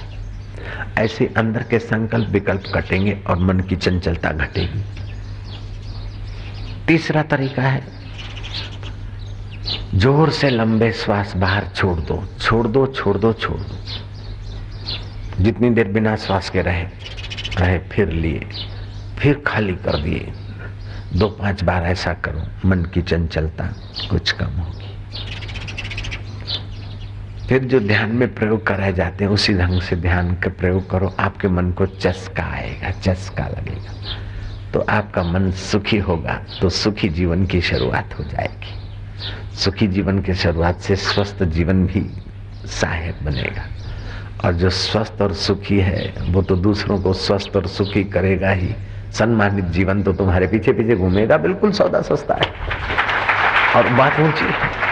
[0.97, 4.83] ऐसे अंदर के संकल्प विकल्प कटेंगे और मन की चंचलता घटेगी।
[6.87, 7.81] तीसरा तरीका है,
[9.95, 13.75] ज़ोर से लंबे श्वास बाहर छोड़ दो। छोड़ दो छोड़ दो छोड़ दो।
[15.39, 16.85] जितनी देर बिना श्वास के रहे
[17.57, 18.47] रहे, फिर लिए,
[19.19, 20.31] फिर खाली कर दिए।
[21.13, 23.65] दो पाँच बार ऐसा करो, मन की चंचलता
[24.09, 24.89] कुछ कम होगी।
[27.47, 31.15] फिर जो ध्यान में प्रयोग कराए जाते हैं, उसी ढंग से ध्यान का प्रयोग करो।
[31.19, 33.93] आपके मन को चस्का आएगा, चस्का लगेगा।
[34.73, 38.75] तो आपका मन सुखी होगा तो सुखी जीवन की शुरुआत हो जाएगी।
[39.55, 42.05] सुखी जीवन की शुरुआत से स्वस्थ जीवन भी
[42.65, 43.78] सहायक बनेगा।
[44.45, 48.75] और जो स्वस्थ और सुखी है, वो तो दूसरों को स्वस्थ और सुखी करेगा ही।
[49.11, 52.53] सम्मानित जीवन तो तुम्हारे पीछे पीछे घूमेगा, बिल्कुल सौदा सस्ता है।
[53.75, 54.89] और बात ऊँची है।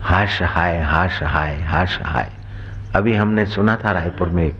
[0.00, 2.30] हाश हाय हाश हाय हाश हाय।
[2.94, 4.52] अभी हमने सुना था रायपुर में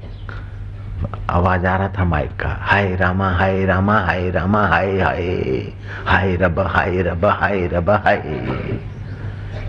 [1.30, 5.24] आवाज़ आ रहा था माइक का। हाय रामा हाय रामा हाय रामा, हाय हाय
[6.06, 8.22] हाय, रब हाय रब हाय रब, हाय।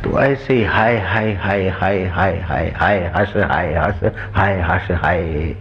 [0.03, 3.99] तो ऐसे ही हाय हाय हाय हाय हाय हाय हाय हस हाय हस
[4.35, 5.55] हाय हस हाय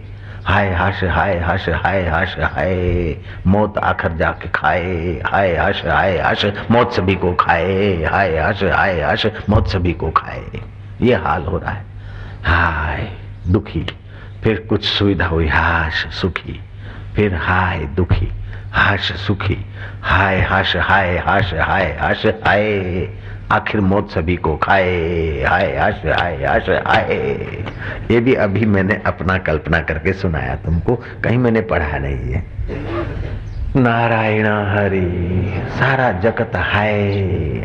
[0.45, 3.15] हाय हस हाय हस हाय हस हाय
[3.47, 9.01] मौत आखिर जाके खाए हाय हस हाय हस मौत सभी को खाए हाय हस हाय
[9.01, 10.61] हस मौत सभी को खाए
[11.01, 11.85] ये हाल हो रहा है
[12.43, 13.09] हाय
[13.47, 13.85] दुखी
[14.43, 16.59] फिर कुछ सुविधा हुई हाश सुखी
[17.15, 18.31] फिर हाय दुखी
[18.71, 19.57] हाश सुखी
[20.01, 22.63] हाय हाश हाय हाश हाय हाश हाय
[23.51, 27.13] आखिर मौत सभी को खाए, हाय, हाश हाय हाश, हाय।
[28.11, 32.43] ये भी अभी मैंने अपना कल्पना करके सुनाया तुमको, कहीं मैंने पढ़ा नहीं है।
[33.75, 37.11] नारायण हरि, सारा जगत हाय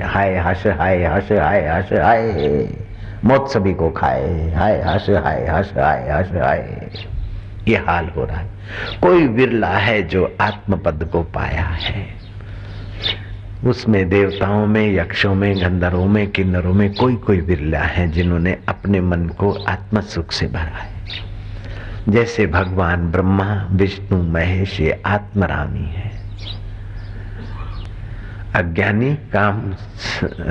[0.04, 2.68] हाय हस हाय हस हाय हस हाय।
[3.24, 6.90] मौत सभी को खाए, हाय हस हाय हस हाय हस हाय।
[7.68, 8.46] ये हाल हो रहा है।
[9.02, 12.21] कोई विरला है जो आत्मपद को पाया है।
[13.66, 19.00] उसमें देवताओं में, यक्षों में, गंधर्वों में, किन्नरों में कोई कोई बिरला है जिन्होंने अपने
[19.00, 20.92] मन को आत्म सुख से भरा है।
[22.08, 26.22] जैसे भगवान ब्रह्मा, विष्णु, महेश, ये आत्मरामी है।
[28.54, 29.72] अज्ञानी काम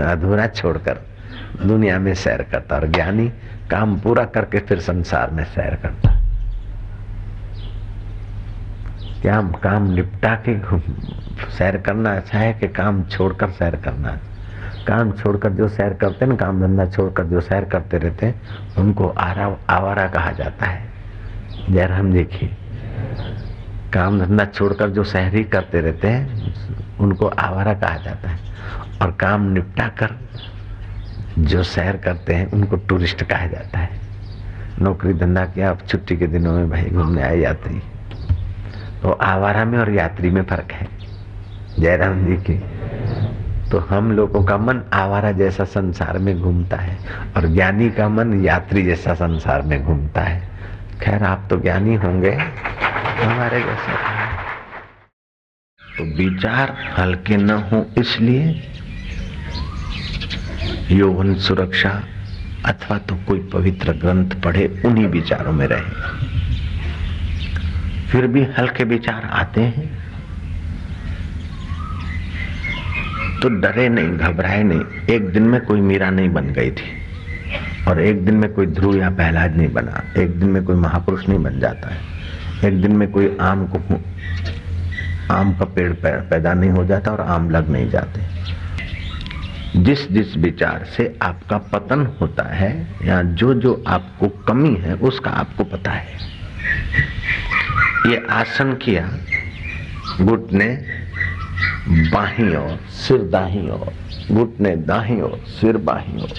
[0.04, 1.00] अधूरा छोड़कर
[1.66, 3.32] दुनिया में सैर करता और ज्ञानी
[3.72, 6.21] काम पूरा करके फिर संसार में सैर करता।
[9.22, 10.60] क्या काम निपटा के
[11.52, 14.20] सैर करना अच्छा है कि काम छोड़कर सैर करना
[14.88, 18.42] काम छोड़कर जो सैर करते हैं काम धंधा छोड़कर जो सैर करते रहते हैं,
[18.78, 20.90] उनको आरा, आवारा कहा जाता है।
[21.70, 22.50] जयराम देखिए,
[23.94, 26.54] काम धंधा छोड़कर जो शहरी करते रहते हैं,
[27.00, 28.40] उनको आवारा कहा जाता है।
[29.02, 30.20] और काम निपटा कर
[31.40, 33.90] जो सैर करते हैं, उनको टूरिस्ट कहा जाता है।
[34.82, 37.82] नौकरी धंधा किया, अब छुट्टी के दिनों में भाई घूमने आए यात्री।
[39.04, 40.88] तो आवारा में और यात्री में फ़र्क है।
[41.80, 42.64] जयराम जी की।
[43.70, 46.98] तो हम लोगों का मन आवारा जैसा संसार में घूमता है
[47.38, 50.50] और ज्ञानी का मन यात्री जैसा संसार में घूमता है।
[51.02, 54.12] खैर, आप तो ज्ञानी होंगे। हमारे जैसे।
[55.98, 58.68] तो विचार हल्के न हो इसलिए
[60.92, 62.04] यौवन सुरक्षा
[62.66, 66.31] अथवा तो कोई पवित्र ग्रंथ पढ़े, उन्हीं विचारों में रहे।
[68.12, 70.02] फिर भी हल्के विचार आते हैं।
[73.42, 77.02] तो डरे नहीं, घबराए नहीं। एक दिन में कोई मीरा नहीं बन गई थी।
[77.88, 81.30] और एक दिन में कोई ध्रुव या पहलाज नहीं बना। एक दिन में कोई महापुरुष
[81.30, 82.00] नहीं बन जाता है।
[82.66, 83.78] एक दिन में कोई आम को
[85.34, 88.22] आम का पेड़ पैदा नहीं हो जाता और आम लग नहीं जाते।
[89.76, 95.32] जिस जिस विचार से आपका पतन होता है या जो जो आपको कमी है, उसका
[95.32, 96.32] आपको पता है।
[98.08, 99.10] ये आसन किया
[100.22, 100.68] घुटने
[102.12, 103.94] बाही और सिर दाही और
[104.32, 106.34] घुटने दाही और सिर बाही और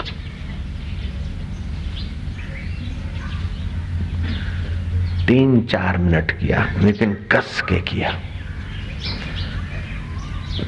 [5.27, 8.11] तीन चार मिनट किया, लेकिन कस के किया।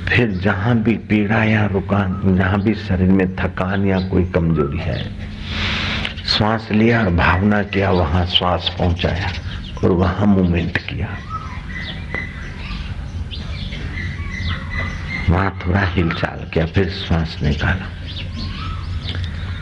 [0.10, 4.99] फिर जहाँ भी पीड़ा या रुकान, जहाँ भी शरीर में थकान या कोई कमज़ोरी है,
[6.27, 9.31] श्वास लिया और भावना किया, वहाँ श्वास पहुँचाया।
[9.83, 11.17] और वहाँ मूवमेंट किया।
[15.29, 17.88] वहाँ थोड़ा हिलचाल किया, फिर श्वास निकाला।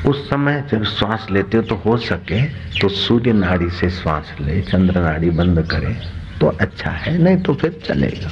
[0.10, 2.42] उस समय जब श्वास लेते हो तो हो सके
[2.80, 5.94] तो सूर्य नाड़ी से श्वास ले, चंद्र नाड़ी बंद करे
[6.40, 8.32] तो अच्छा है, नहीं तो फिर चलेगा।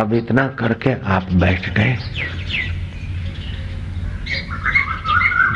[0.00, 1.96] अब इतना करके आप बैठ गए।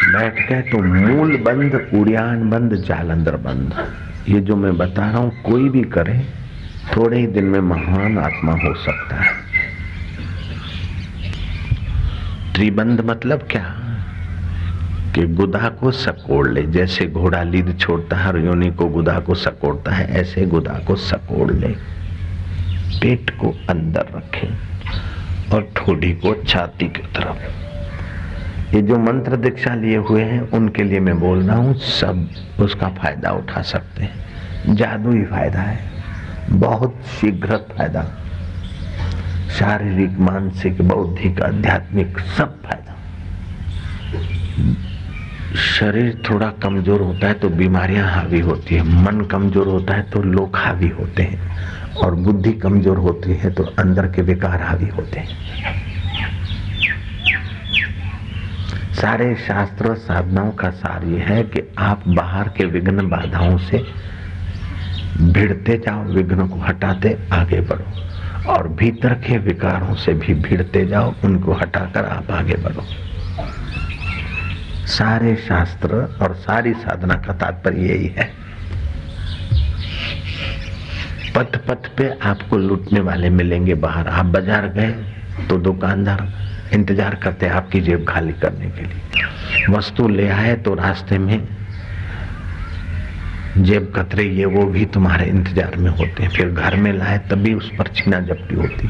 [0.08, 3.94] बैठ गए तो मूल बंद उड़ियान बंद, जालंधर बंद।
[4.28, 6.26] ये जो मैं बता रहा हूँ, कोई भी करे,
[6.96, 9.32] थोड़े ही दिन में महान आत्मा हो सकता है।
[12.54, 13.74] त्रिबंध मतलब क्या?
[15.14, 19.92] कि गुदा को सकोड़ ले, जैसे घोड़ा लीद छोड़ता है योनि को गुदा को सकोड़ता
[19.92, 21.68] है, ऐसे गुदा को सकोड़ ले।
[23.00, 24.48] पेट को अंदर रखे
[25.54, 27.67] और ठोड़ी को छाती की तरफ़।
[28.74, 32.28] ये जो मंत्र दीक्षा लिए हुए हैं, उनके लिए मैं बोल रहा हूँ, सब
[32.60, 35.78] उसका फ़ायदा उठा सकते हैं। जादू ही फ़ायदा है।
[36.50, 38.02] बहुत शीघ्र फ़ायदा।
[39.58, 42.96] शारीरिक, मानसिक, बौद्धिक, आध्यात्मिक, सब फ़ायदा।
[45.56, 50.22] शरीर थोड़ा कमज़ोर होता है तो बीमारियाँ हावी होती है। मन कमज़ोर होता है तो
[50.22, 55.20] लोग हावी होते हैं। और बुद्धि कमज़ोर होती है तो अंदर के विकार हावी होते
[55.20, 55.87] हैं।
[59.00, 63.78] सारे शास्त्र, साधनाओं का सार ये है कि आप बाहर के विघ्न बाधाओं से
[65.22, 71.14] भिड़ते जाओ, विघ्न को हटाते आगे बढ़ो और भीतर के विकारों से भी भिड़ते जाओ,
[71.24, 72.84] उनको हटाकर आप आगे बढ़ो।
[74.88, 78.30] सारे शास्त्र और सारी साधना का तात्पर्य यही है।
[81.36, 84.92] पथ पथ पे आपको लूटने वाले मिलेंगे बाहर। आप बाज़ार गए
[85.48, 86.26] तो दुकानदार
[86.70, 89.00] इंतज़ार करते हैं आपकी जेब खाली करने के लिए।
[89.70, 91.48] वस्तु ले आए तो रास्ते में
[93.58, 97.54] जेब कतरे, ये वो भी तुम्हारे इंतज़ार में होते हैं। फिर घर में लाए, तभी
[97.54, 98.88] उस पर छीना जपटी होती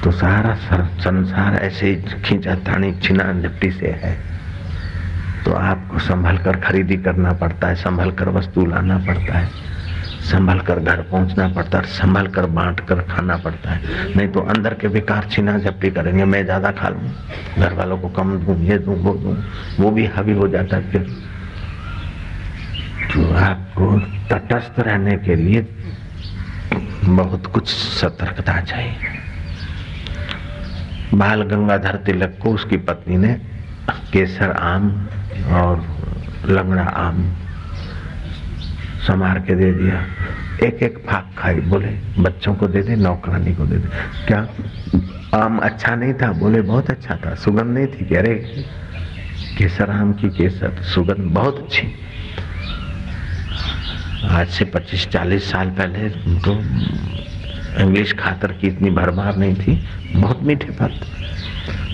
[0.00, 4.16] तो सारा संसार ऐसे ही खींचा, तानी, छीना, झपटी से है।
[5.44, 9.48] तो आपको संभल कर खरीदी करना पड़ता है संभल कर वस्तु लाना पड़ता है।
[10.28, 14.40] संभल कर घर पहुँचना पड़ता है संभल कर बांट कर खाना पड़ता है। नहीं तो
[14.54, 17.08] अंदर के विकार छीना झपटी करेंगे, मैं ज़्यादा खा लू,
[17.58, 19.36] घर वालों को कम दू, ये दू, वो दू,
[19.78, 21.02] वो भी हावी हो जाता है फिर।
[23.08, 23.98] तो आपको
[24.30, 25.66] तटस्थ रहने के लिए
[27.04, 29.16] बहुत कुछ सतर्कता चाहिए।
[31.14, 33.32] बाल गंगाधर तिलक को उसकी पत्नी ने
[34.12, 34.88] केसर आम
[35.54, 35.84] और
[36.46, 37.22] लंगड़ा आम
[39.06, 40.04] समार के दे दिया।
[40.62, 43.88] एक एक फाक खाई। बोले, बच्चों को दे दे, नौकरानी को दे दे।
[44.26, 44.46] क्या?
[45.34, 46.32] आम अच्छा नहीं था?
[46.32, 48.34] बोले, बहुत अच्छा था। सुगंध नहीं थी रहे
[49.58, 51.92] केसर आम की केसर। सुगंध बहुत अच्छी।
[54.30, 56.08] आज से 25-40 साल पहले
[56.40, 56.52] तो
[57.82, 59.74] इंग्लिश खातर की इतनी भरमार नहीं थी।
[60.16, 60.98] बहुत मीठे फल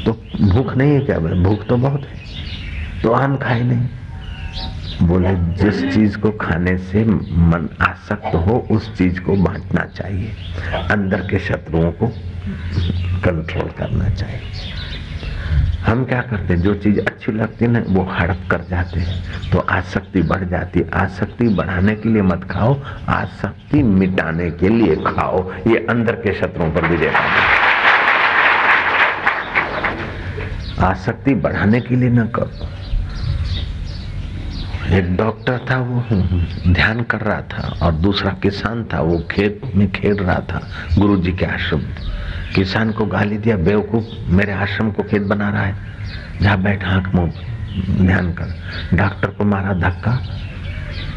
[0.07, 0.13] तो
[0.43, 1.19] भूख नहीं है क्या?
[1.19, 3.87] भूख तो बहुत है। तो आम खाए नहीं।
[5.03, 10.33] बोले, जिस चीज़ को खाने से मन आसक्त हो, उस चीज़ को बांटना चाहिए।
[10.91, 12.07] अंदर के शत्रुओं को
[13.25, 14.41] कंट्रोल करना चाहिए।
[15.87, 16.63] हम क्या करते हैं?
[16.63, 20.81] जो चीज़ अच्छी लगती है ना, वो हड़प कर जाते हैं। तो आसक्ति बढ़ जाती
[20.81, 26.35] है। आसक्ति बढ़ाने के लिए मत खाओ, आसक्ति मिटाने के लिए खाओ। ये अंदर के
[26.35, 27.13] शत्रुओं पर विजय
[30.81, 32.51] आसक्ति बढ़ाने के लिए ना करो।
[34.85, 36.05] एक डॉक्टर था, वो
[36.73, 40.69] ध्यान कर रहा था और दूसरा किसान था, वो खेत में खेल रहा था
[40.99, 41.79] गुरु जी के आश्रम।
[42.55, 45.75] किसान को गाली दिया, बेवकूफ़ मेरे आश्रम को खेत बना रहा है।
[46.43, 47.33] जहाँ बैठ आँख मुँह,
[48.07, 48.47] ध्यान कर।
[48.95, 50.27] डॉक्टर को मारा धक्का।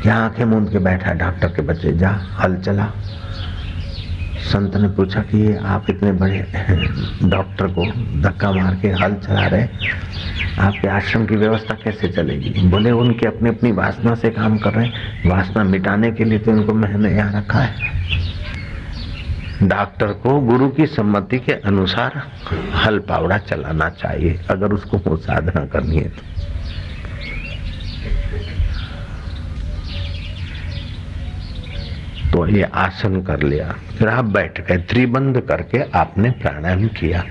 [0.05, 2.91] यहाँ आँखें मूंद के बैठा, डॉक्टर के बच्चे, जा, हल चला।
[4.47, 6.37] संत ने पूछा कि आप इतने बड़े
[7.29, 7.85] डॉक्टर को
[8.21, 9.67] धक्का मार के हल चला रहे
[10.59, 12.67] आपके आश्रम की व्यवस्था कैसे चलेगी?
[12.67, 16.51] बोले उनके अपनी अपनी वासना से काम कर रहे हैं, वासना मिटाने के लिए तो
[16.51, 17.95] उनको मैंने यहाँ रखा है।
[19.63, 22.21] डॉक्टर को गुरु की सम्मति के अनुसार
[22.75, 26.36] हल पावड़ा चलाना चाहिए, अगर उसको साधना करनी है तो।
[32.37, 37.23] तो ये आसन कर लिया। फिर आप बैठ गए, त्रिबंध करके आपने प्राणायाम किया।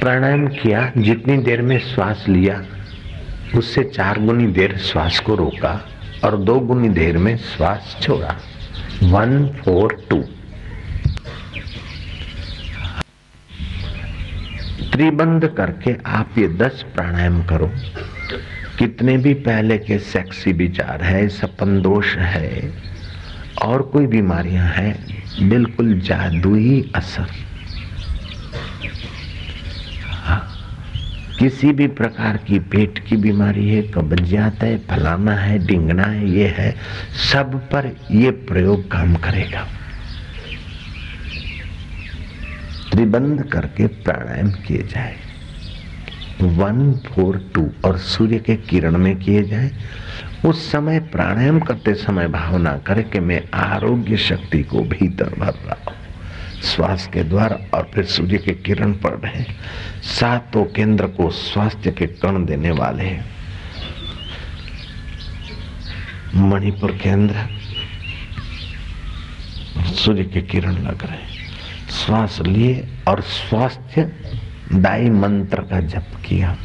[0.00, 2.64] प्राणायाम किया, जितनी देर में श्वास लिया,
[3.56, 5.72] उससे चार गुनी देर श्वास को रोका
[6.24, 8.36] और दो गुनी देर में श्वास छोड़ा।
[9.02, 10.22] वन फोर टू
[14.92, 17.70] त्रिबंध करके आप ये दस प्राणायाम करो।
[18.78, 22.72] कितने भी पहले के सेक्सी विचार है, सपन दोष है,
[23.64, 25.18] और कोई बीमारियाँ हैं,
[25.48, 27.26] बिल्कुल जादुई असर।
[31.38, 36.54] किसी भी प्रकार की पेट की बीमारी है, कब्जियात है, फलाना है, डिंगना है, ये
[36.58, 36.76] है,
[37.32, 39.68] सब पर ये प्रयोग काम करेगा।
[42.92, 45.27] त्रिबंध करके प्राणायाम किए जाए।
[46.40, 49.70] वन फोर टू और सूर्य के किरण में किए जाए,
[50.46, 55.82] उस समय प्राणायाम करते समय भावना करे कि मैं आरोग्य शक्ति को भीतर भर रहा
[55.88, 55.96] हूँ।
[56.64, 59.44] श्वास के द्वारा और फिर सूर्य के किरण पड़ रहे
[60.02, 63.24] सातों केंद्र को स्वास्थ्य के कण देने वाले हैं।
[66.34, 67.46] मणिपुर केंद्र
[69.94, 71.36] सूर्य के किरण लग रहे
[71.90, 74.02] श्वास लिए और स्वास्थ्य
[74.72, 76.56] दाई मंत्र का जप किया,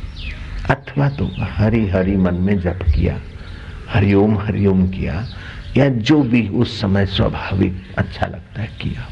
[0.70, 3.20] अथवा तो हरि हरि मन में जप किया,
[3.90, 5.26] हरिओम हरिओम किया,
[5.78, 9.08] या जो भी उस समय स्वाभाविक अच्छा लगता है किया।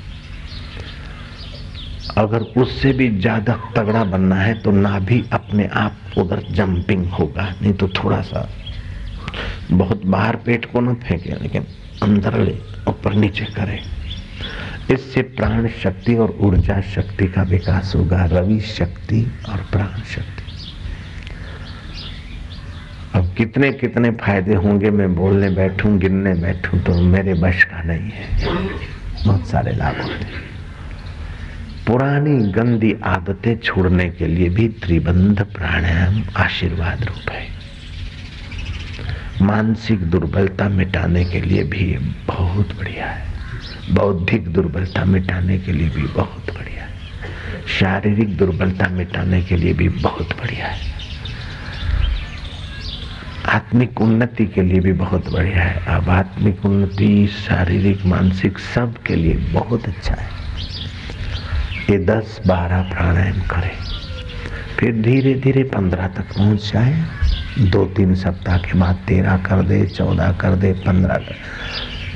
[2.18, 7.50] अगर उससे भी ज़्यादा तगड़ा बनना है तो ना भी अपने आप उधर जंपिंग होगा,
[7.62, 8.48] नहीं तो थोड़ा सा
[9.72, 11.66] बहुत बाहर पेट को ना फेंके, लेकिन
[12.04, 12.58] अंदर ले,
[12.90, 13.80] ऊपर नीचे करे।
[14.92, 20.42] इससे प्राण शक्ति और ऊर्जा शक्ति का विकास होगा, रवि शक्ति और प्राण शक्ति।
[23.16, 28.10] अब कितने कितने फ़ायदे होंगे, मैं बोलने बैठूं, गिनने बैठूं तो मेरे बश का नहीं
[28.10, 28.48] है।
[29.26, 30.42] बहुत सारे लाभ होते हैं।
[31.88, 37.48] पुरानी गंदी आदतें छोड़ने के लिए भी त्रिबंध प्राणायाम आशीर्वाद रूप है।
[39.42, 43.31] मानसिक दुर्बलता मिटाने के लिए भी बहुत बढ़िया है।
[43.90, 46.92] बौद्धिक दुर्बलता मिटाने के लिए भी बहुत बढ़िया है।
[47.80, 50.92] शारीरिक दुर्बलता मिटाने के लिए भी बहुत बढ़िया है।
[53.46, 59.16] आत्मिक उन्नति के लिए भी बहुत बढ़िया है। अब आत्मिक उन्नति, शारीरिक, मानसिक सब के
[59.16, 60.30] लिए बहुत अच्छा है।
[61.90, 63.78] ये दस बारह प्राणायाम करें।
[64.80, 67.06] फिर धीरे धीरे पंद्रह तक पहुँच जाए।
[67.60, 71.36] दो तीन सप्ताह के बाद तेरह कर दे, चौदह कर दे, पंद्रह कर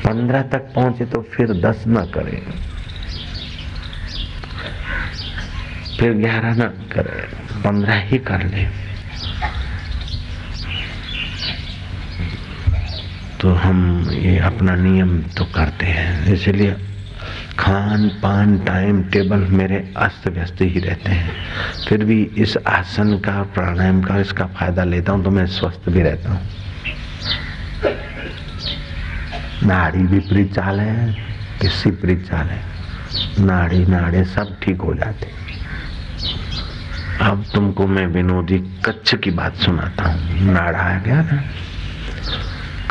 [0.06, 2.42] पंद्रह तक पहुँचे तो फिर दस न करे।
[6.00, 7.22] फिर ग्यारह न करे,
[7.62, 8.66] पंद्रह ही कर ले।
[13.42, 16.76] तो हम ये अपना नियम तो करते हैं। इसलिए
[17.60, 21.34] खान पान टाइम टेबल मेरे अस्त व्यस्त ही रहते हैं।
[21.90, 26.02] फिर भी इस आसन का, प्राणायाम का इसका फ़ायदा लेता हूँ तो मैं स्वस्थ भी
[26.02, 26.65] रहता हूँ।
[29.66, 31.16] नाड़ी विपरीत चाल है
[31.62, 32.62] किसी विपरीत चाल है।
[33.46, 35.36] नाड़ी, नाड़े सब ठीक हो जाते
[37.22, 41.44] अब तुमको मैं विनोदी कच्छ की बात सुनाता हूँ। नाड़ा आ गया ना।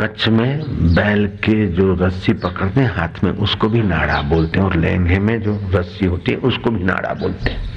[0.00, 0.60] कच्छ में
[0.94, 5.18] बैल के जो रस्सी पकड़ते हैं, हाथ में, उसको भी नाड़ा बोलते हैं, और लहंगे
[5.18, 7.74] में जो रस्सी होती है, उसको भी नाड़ा बोलते हैं।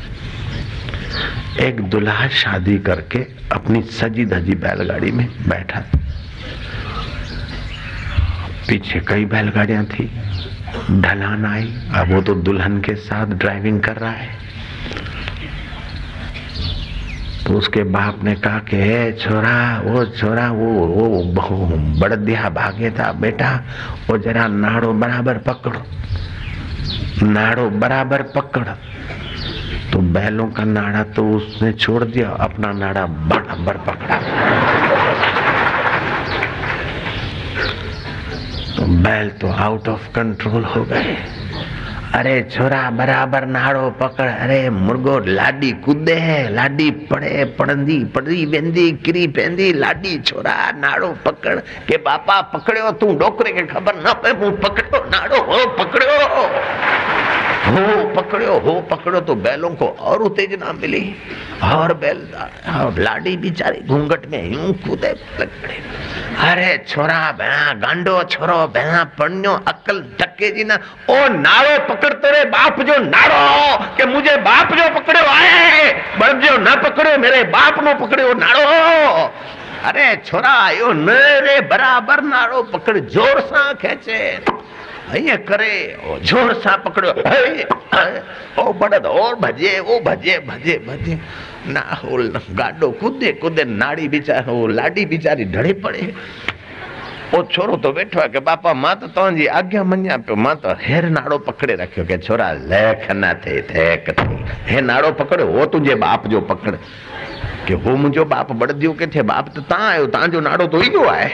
[1.59, 3.19] एक दुल्हा शादी करके
[3.51, 5.83] अपनी सजी धजी बैलगाड़ी में बैठा
[8.67, 10.09] पीछे कई बैलगाड़ियाँ थी।
[10.91, 14.29] ढलान आई। अब वो तो दुल्हन के साथ ड्राइविंग कर रहा है।
[17.45, 21.23] तो उसके बाप ने कहा कि हे छोरा वो छोरा, वो वो
[21.99, 23.51] बड़दिया भागे था, बेटा
[24.09, 25.83] वो जरा नाड़ो बराबर पकड़ो।
[27.27, 28.67] नाड़ो बराबर पकड़।
[29.91, 34.19] तो बैलों का नाड़ा तो उसने छोड़ दिया, अपना नाड़ा बराबर पकड़ा।
[38.87, 41.15] बैल तो आउट ऑफ़ कंट्रोल हो गए।
[42.15, 48.91] अरे छोरा बराबर नाड़ो पकड़, अरे मुर्गो लाडी कूदे है, लाडी पड़े, पड़ंदी पड़ी वेंदी
[49.05, 51.55] किरी पेंदी लाडी छोरा नाड़ो पकड़
[51.87, 57.16] के पापा पकड़ियो तू डोकरे के खबर न पे पकड़ो, नाड़ो हो, पकड़ो।
[57.67, 61.03] हो पकड़ो हो पकड़ो तो बैलों को और उत्तेजना मिली।
[61.63, 62.19] और बैल
[62.99, 65.75] लाडी बेचारी घूंघट में यूँ कूदे पकड़े
[66.47, 70.75] अरे छोरा भैया गांडो छोरो भैया पढ़ो अकल टके जी ना।
[71.09, 76.57] ओ नाड़ो पकड़ते रे बाप जो नाड़ो के मुझे बाप जो पकड़ो आए बड़ जो
[76.59, 78.65] न पकड़ो, मेरे बाप नो पकड़ो नाड़ो
[79.87, 84.19] अरे छोरा, यो मेरे बराबर नाड़ो पकड़, ज़ोर सा खेचे।
[85.07, 85.69] અહીંયા કરે
[86.23, 87.15] જોર સા પકડ્યો
[88.57, 91.15] ઓ બળદ ઓર ભજે ઓ ભજે ભજે ભજે
[91.69, 96.11] ના ઓલ ગાડો કૂદે કૂદે નાડી બિચારો લાડી બિચારી ઢળી પડે
[97.29, 101.03] ઓ છોરો તો બેઠો કે બાપા માં તો તોજી આજ્ઞા મન્યા આપ્યો માં તો હેર
[101.09, 105.95] નાડો પકડે રાખ્યો કે છોરા લેખ ના થઈ થેક થઈ હે નાડો પકડ્યો હો તુજે
[105.97, 106.75] બાપ જો પકડ
[107.65, 110.91] કે હો મુજો બાપ બળદ્યો કે છે બાપ તો તાં આવ્યો તાંજો નાડો તો ઈ
[110.91, 111.29] ગયો આય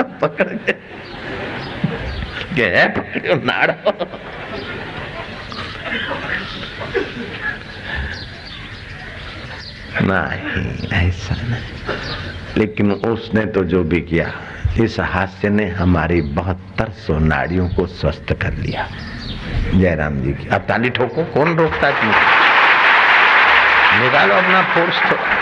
[0.00, 0.88] पकड़ के।
[10.02, 11.96] नहीं, ऐसा नहीं।
[12.56, 14.32] लेकिन उसने तो जो भी किया,
[14.80, 18.88] इस हास्य ने हमारी बहत्तर सौ नाड़ियों को स्वस्थ कर लिया।
[19.74, 22.38] जयराम जी की। अब ताली ठोको, कौन रोकता है
[24.02, 25.37] निकालो अपना फोर्स थोड़ा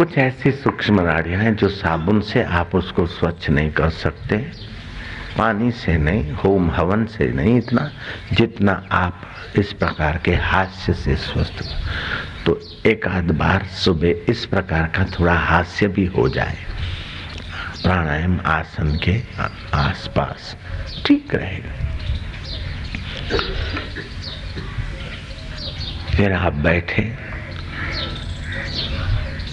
[0.00, 4.36] कुछ ऐसी सूक्ष्म नाड़ियाँ हैं जो साबुन से आप उसको स्वच्छ नहीं कर सकते,
[5.38, 7.90] पानी से नहीं, होम हवन से नहीं, इतना
[8.32, 9.20] जितना आप
[9.58, 11.62] इस प्रकार के हास्य से स्वस्थ
[12.46, 16.56] तो एक आध बार सुबह इस प्रकार का थोड़ा हास्य भी हो जाए।
[17.82, 19.20] प्राणायाम आसन के
[19.76, 20.56] आसपास
[21.06, 21.74] ठीक रहेगा।
[26.16, 27.02] फिर आप बैठे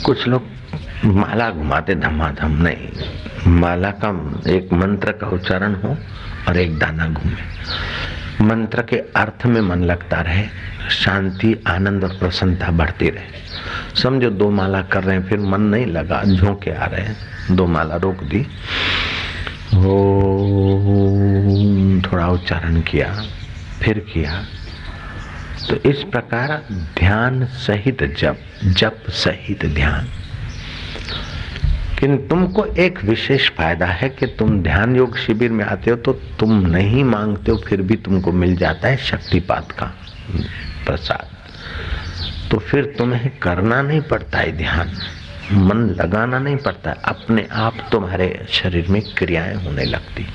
[0.08, 0.44] कुछ लोग
[1.06, 2.88] माला घुमाते धमाधम नहीं।
[3.52, 4.10] माला का
[4.52, 5.98] एक मंत्र का उच्चारण हो
[6.48, 7.44] और एक दाना घूमे।
[8.46, 10.44] मंत्र के अर्थ में मन लगता रहे,
[10.90, 13.30] शांति, आनंद और प्रसन्नता बढ़ती रहे।
[14.02, 17.68] समझो दो माला कर रहे हैं, फिर मन नहीं लगा, झोंके आ रहे हैं। दो
[17.68, 18.42] माला रोक दी।
[19.76, 19.84] ओ
[22.02, 23.24] थोड़ा उच्चारण किया,
[23.82, 24.44] फिर किया।
[25.70, 26.62] तो इस प्रकार
[26.98, 30.08] ध्यान सहित जप जप सहित ध्यान।
[32.00, 36.14] किंतु तुमको एक विशेष फ़ायदा है कि तुम ध्यान योग शिविर में आते हो तो
[36.40, 39.86] तुम नहीं मांगते हो, फिर भी तुमको मिल जाता है शक्तिपात का
[40.86, 41.36] प्रसाद।
[42.52, 44.92] तो फिर तुम्हें करना नहीं पड़ता है ध्यान,
[45.54, 50.28] मन लगाना नहीं पड़ता, अपने आप तुम्हारे शरीर में क्रियाएँ होने लगती,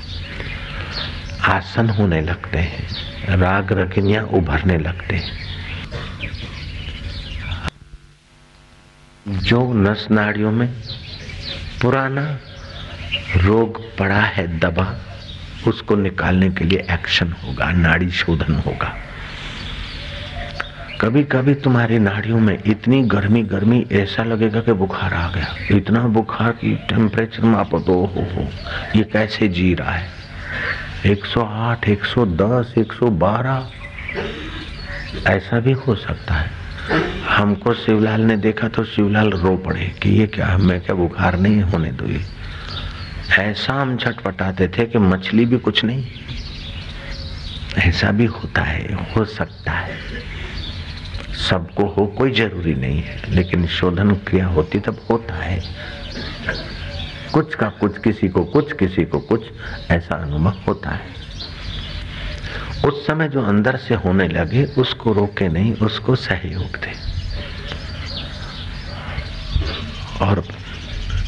[1.45, 2.87] आसन होने लगते हैं।
[3.29, 5.21] राग रगिनियाँ उभरने लगते
[9.27, 10.67] जो नस नाड़ियों में
[11.81, 12.39] पुराना
[13.37, 14.85] रोग पड़ा है, दबा,
[15.67, 18.93] उसको निकालने के लिए एक्शन होगा, नाड़ी शोधन होगा।
[21.01, 26.01] कभी कभी तुम्हारी नाड़ियों में इतनी गर्मी गर्मी ऐसा लगेगा कि बुखार आ गया। इतना
[26.07, 28.47] बुखार की टेम्परेचर मापो तो हो हो,
[28.95, 30.07] ये कैसे जी रहा है?
[31.05, 33.71] 108, 110, 112
[35.27, 36.51] ऐसा भी हो सकता है।
[37.29, 41.61] हमको शिवलाल ने देखा तो शिवलाल रो पड़े कि ये क्या मैं क्या बुखार नहीं
[41.61, 42.21] होने दो ये
[43.39, 46.05] ऐसा हम छटपटाते थे कि मछली भी कुछ नहीं।
[47.77, 49.97] ऐसा भी होता है हो सकता है।
[51.49, 55.63] सबको हो कोई ज़रूरी नहीं है। लेकिन शोधन क्रिया होती तब होता है।
[57.33, 59.41] कुछ का कुछ, किसी को कुछ, किसी को कुछ,
[59.91, 61.21] ऐसा अनुभव होता है।
[62.85, 66.91] उस समय जो अंदर से होने लगे, उसको रोके नहीं, उसको सहयोग दे
[70.25, 70.43] और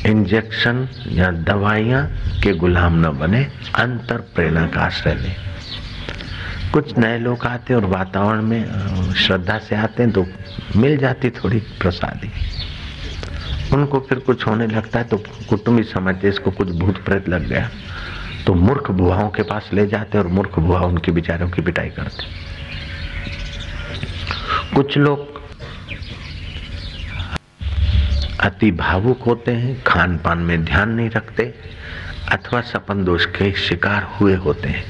[0.06, 2.08] इंजेक्शन या दवाइयाँ
[2.44, 3.44] के गुलाम न बने,
[3.76, 5.36] अंतर प्रेरणा का आश्रय लें।
[6.74, 10.26] कुछ नए लोग आते और वातावरण में श्रद्धा से आते हैं तो
[10.76, 12.32] मिल जाती थोड़ी प्रसादी।
[13.76, 15.18] उनको फिर कुछ होने लगता है तो
[15.50, 17.70] कुटुंबी समझते इसको कुछ भूत प्रेत लग गया।
[18.46, 22.24] तो मूर्ख बुआओं के पास ले जाते और मूर्ख बुआ उनके बिचारों की पिटाई करते।
[24.76, 25.34] कुछ लोग
[28.42, 31.44] अति भावुक होते हैं खान पान में ध्यान नहीं रखते,
[32.32, 34.84] अथवा सपन दोष के शिकार हुए होते हैं।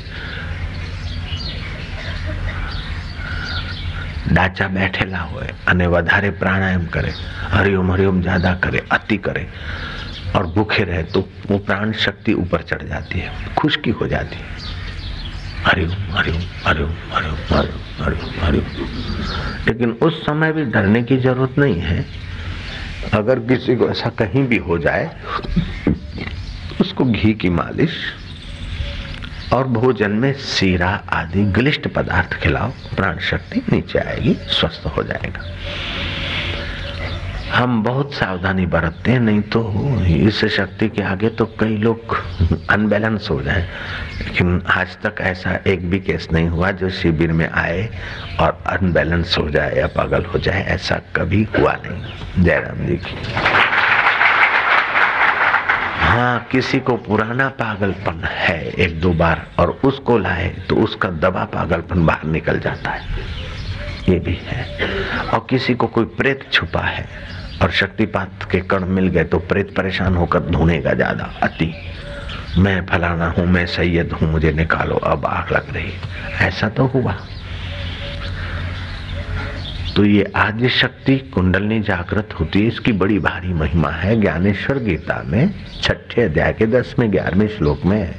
[4.34, 7.12] ડાચા બેઠેલા હોય અને વધારે प्राणायाम करे
[7.55, 9.45] हरिओम हरिओम ज्यादा करे अति करे
[10.36, 11.20] और भूखे रहे तो
[11.51, 14.59] वो प्राण शक्ति ऊपर चढ़ जाती है खुशकी हो जाती है
[15.64, 21.80] हरिओम हरिओम हरिओम हरिओम हरिओम हरिओम हरिओम लेकिन उस समय भी डरने की जरूरत नहीं
[21.82, 22.05] है
[23.14, 25.11] अगर किसी को ऐसा कहीं भी हो जाए
[26.80, 27.97] उसको घी की मालिश
[29.54, 35.41] और भोजन में सीरा आदि गलिष्ठ पदार्थ खिलाओ, प्राण शक्ति नीचे आएगी, स्वस्थ हो जाएगा।
[37.54, 39.62] हम बहुत सावधानी बरतते हैं, नहीं तो
[40.06, 42.16] इस शक्ति के आगे तो कई लोग
[42.70, 43.68] अनबैलेंस हो जाए।
[44.18, 47.89] लेकिन आज तक ऐसा एक भी केस नहीं हुआ जो शिविर में आए
[48.39, 53.18] और अनबैलेंस हो जाए या पागल हो जाए, ऐसा कभी हुआ नहीं। जयराम जी की।
[56.16, 61.43] हाँ किसी को पुराना पागलपन है एक दो बार, और उसको लाए तो उसका दबा
[61.45, 63.26] पागलपन बाहर निकल जाता है।
[64.09, 64.88] ये भी है।
[65.30, 67.05] और किसी को कोई प्रेत छुपा है,
[67.61, 71.74] और शक्तिपात के कण मिल गए तो प्रेत परेशान होकर ढूंढेगा ज़्यादा। अति,
[72.57, 75.93] मैं फलाना हूँ, मैं सैयद हूँ, मुझे निकालो, अब आग लग रही
[76.47, 77.18] ऐसा तो हुआ।
[79.96, 85.22] तो ये आद्य शक्ति कुंडलनी जागृत होती है। इसकी बड़ी भारी महिमा है। ज्ञानेश्वर गीता
[85.26, 88.16] में छठे अध्याय के दसवें, ग्यारहवें श्लोक में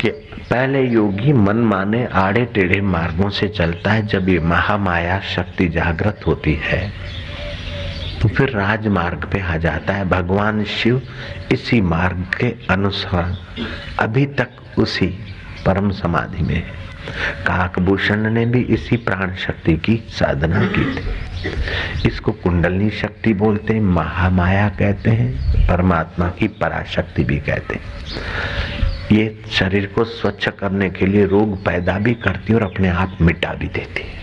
[0.00, 0.10] कि
[0.50, 6.20] पहले योगी मन माने आड़े टेढ़े मार्गों से चलता है। जब ये महामाया शक्ति जागृत
[6.26, 6.92] होती है
[8.20, 11.02] तो फिर राजमार्ग पे आ जाता है। भगवान शिव
[11.52, 13.36] इसी मार्ग के अनुसार
[14.00, 15.06] अभी तक उसी
[15.66, 16.83] परम समाधि में है।
[17.46, 23.80] काकभूषण ने भी इसी प्राण शक्ति की साधना की थी। इसको कुंडलनी शक्ति बोलते हैं,
[23.80, 27.82] महामाया कहते हैं, परमात्मा की पराशक्ति भी कहते हैं।
[29.12, 33.18] ये शरीर को स्वच्छ करने के लिए रोग पैदा भी करती है और अपने आप
[33.20, 34.14] मिटा भी देती है।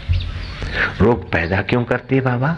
[1.02, 2.58] रोग पैदा क्यों करती है बाबा?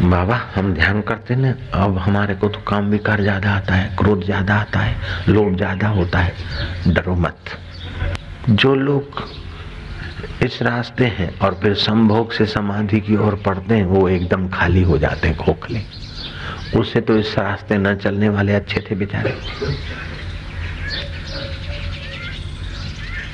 [0.00, 4.24] बाबा, हम ध्यान करते ना, अब हमारे को तो काम विकार ज़्यादा आता है, क्रोध
[4.24, 4.96] ज़्यादा आता है,
[5.28, 7.50] लोभ ज़्यादा होता है। डरो मत।
[8.50, 9.22] जो लोग
[10.44, 14.82] इस रास्ते हैं और फिर संभोग से समाधि की ओर पढ़ते हैं, वो एकदम खाली
[14.82, 15.82] हो जाते हैं, खोखले।
[16.76, 19.34] उससे तो इस रास्ते न चलने वाले अच्छे थे बेचारे।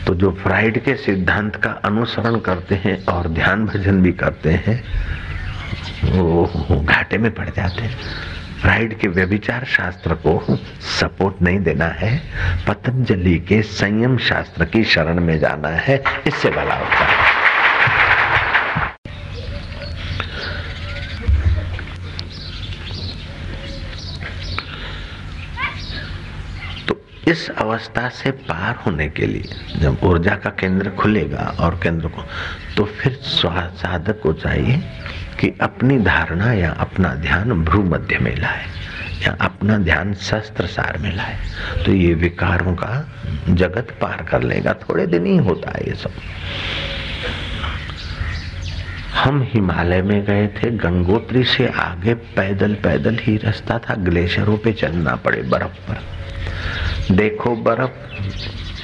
[0.07, 4.83] तो जो फ्राइड के सिद्धांत का अनुसरण करते हैं और ध्यान भजन भी करते हैं
[6.85, 7.89] घाटे में पड़ जाते
[8.65, 10.57] राइड के व्यभिचार शास्त्र को
[10.91, 12.11] सपोर्ट नहीं देना है।
[12.69, 17.33] पतंजलि के संयम शास्त्र की शरण में जाना है। इससे भला होता है
[26.89, 26.95] तो
[27.29, 32.22] इस अवस्था से पार होने के लिए जब ऊर्जा का केंद्र खुलेगा और केंद्र को
[32.77, 34.83] तो फिर साधक को चाहिए
[35.41, 38.64] कि अपनी धारणा या अपना ध्यान भ्रू मध्य में लाए,
[39.22, 41.39] या अपना ध्यान शस्त्र सार में लाए।
[41.85, 42.93] तो ये विकारों का
[43.51, 46.12] जगत पार कर लेगा। थोड़े दिन ही होता है ये सब।
[49.14, 54.72] हम हिमालय में गए थे, गंगोत्री से आगे पैदल पैदल ही रास्ता था। ग्लेशियरों पे
[54.72, 56.03] चलना पड़े बर्फ़ पर।
[57.13, 57.91] देखो बर्फ़,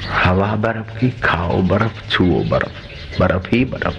[0.09, 3.97] हवा बर्फ़ की, खाओ बर्फ़, छुओ बर्फ़ बर्फ़ ही बर्फ़।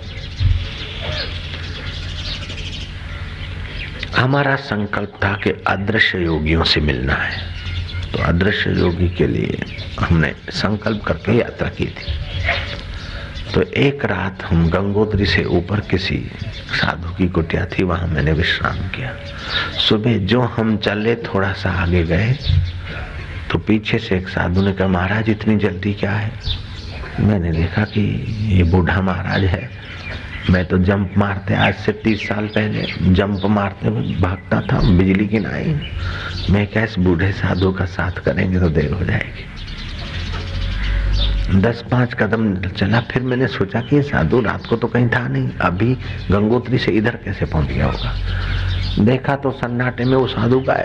[4.18, 7.42] हमारा संकल्प था कि अदृश्य योगियों से मिलना है।
[8.12, 9.60] तो अदृश्य योगी के लिए
[10.00, 12.14] हमने संकल्प करके यात्रा की थी।
[13.54, 16.32] तो एक रात हम गंगोत्री से ऊपर किसी
[16.72, 19.16] साधु की कुटिया थी, वहाँ मैंने विश्राम किया।
[19.80, 22.38] सुबह जो हम चले, थोड़ा सा आगे गए
[23.52, 26.32] तो पीछे से एक साधु ने कहा, महाराज, इतनी जल्दी क्या है?
[27.20, 28.02] मैंने देखा कि
[28.48, 29.70] ये बूढ़ा महाराज है।
[30.50, 35.28] मैं तो जंप मारते, आज से तीस साल पहले जंप मारते हुए भागता था, बिजली
[35.28, 35.80] की नाई।
[36.50, 39.50] मैं क्या इस बूढ़े साधु का साथ करेंगे तो देर हो जाएगी।
[41.62, 45.28] दस पाँच कदम चला, फिर मैंने सोचा कि ये साधु रात को तो कहीं था
[45.28, 45.94] नहीं। अभी
[46.32, 48.16] गंगोत्री से इधर कैसे पहुँच गया होगा?
[49.00, 50.76] देखा तो सन्नाटे में वो साधु का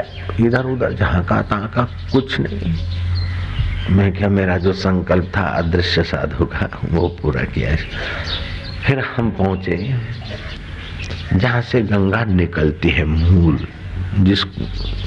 [0.41, 1.83] इधर उधर जहाँ का तहां का
[2.13, 2.75] कुछ नहीं।
[3.97, 7.77] मैं क्या मेरा जो संकल्प था, अदृश्य साधु का, वो पूरा किया
[8.87, 9.77] फिर हम पहुँचे।
[11.33, 13.67] जहाँ से गंगा निकलती है मूल,
[14.21, 14.45] जिस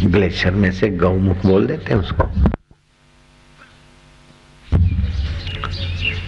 [0.03, 2.23] ग्लेशियर में से गौमुख बोल देते हैं उसको।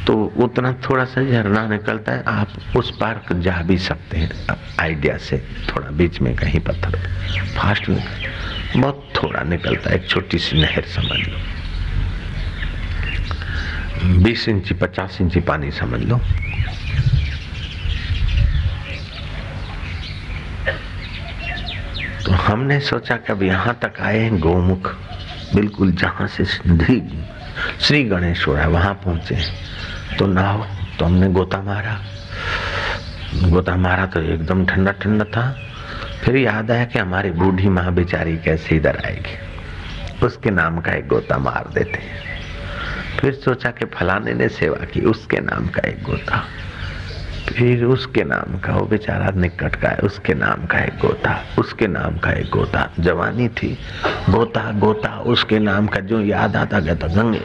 [0.07, 5.17] तो उतना थोड़ा सा झरना निकलता है, आप उस पार जा भी सकते हैं। आइडिया
[5.17, 5.37] से
[5.69, 6.97] थोड़ा बीच में कहीं पत्थर
[7.57, 11.37] फास्ट निकल बहुत थोड़ा निकलता है, एक छोटी सी नहर समझ लो।
[14.23, 16.17] बीस इंची, पचास इंची पानी समझ लो।
[22.25, 24.95] तो हमने सोचा कि अब यहाँ तक आए हैं गोमुख,
[25.55, 27.01] बिल्कुल जहाँ से श्री
[27.79, 29.35] श्री गणेश हो रहा है, वहाँ पहुँचे
[30.21, 30.65] तो नाव
[30.99, 31.97] तो हमने गोता मारा।
[33.49, 35.57] गोता मारा तो एकदम ठंडा ठंडा था।
[36.23, 41.07] फिर याद आया कि हमारी बूढ़ी माँ बेचारी कैसे इधर आएगी। उसके नाम का एक
[41.07, 41.99] गोता मार देते
[43.19, 46.43] फिर सोचा कि फलाने ने सेवा की, उसके नाम का एक गोता।
[47.49, 51.87] फिर उसके नाम का वो बेचारा निकट का है, उसके नाम का एक गोता, उसके
[51.87, 53.77] नाम का एक गोता। जवानी थी,
[54.29, 57.41] गोता गोता, उसके नाम का जो याद आता गया था, गंगे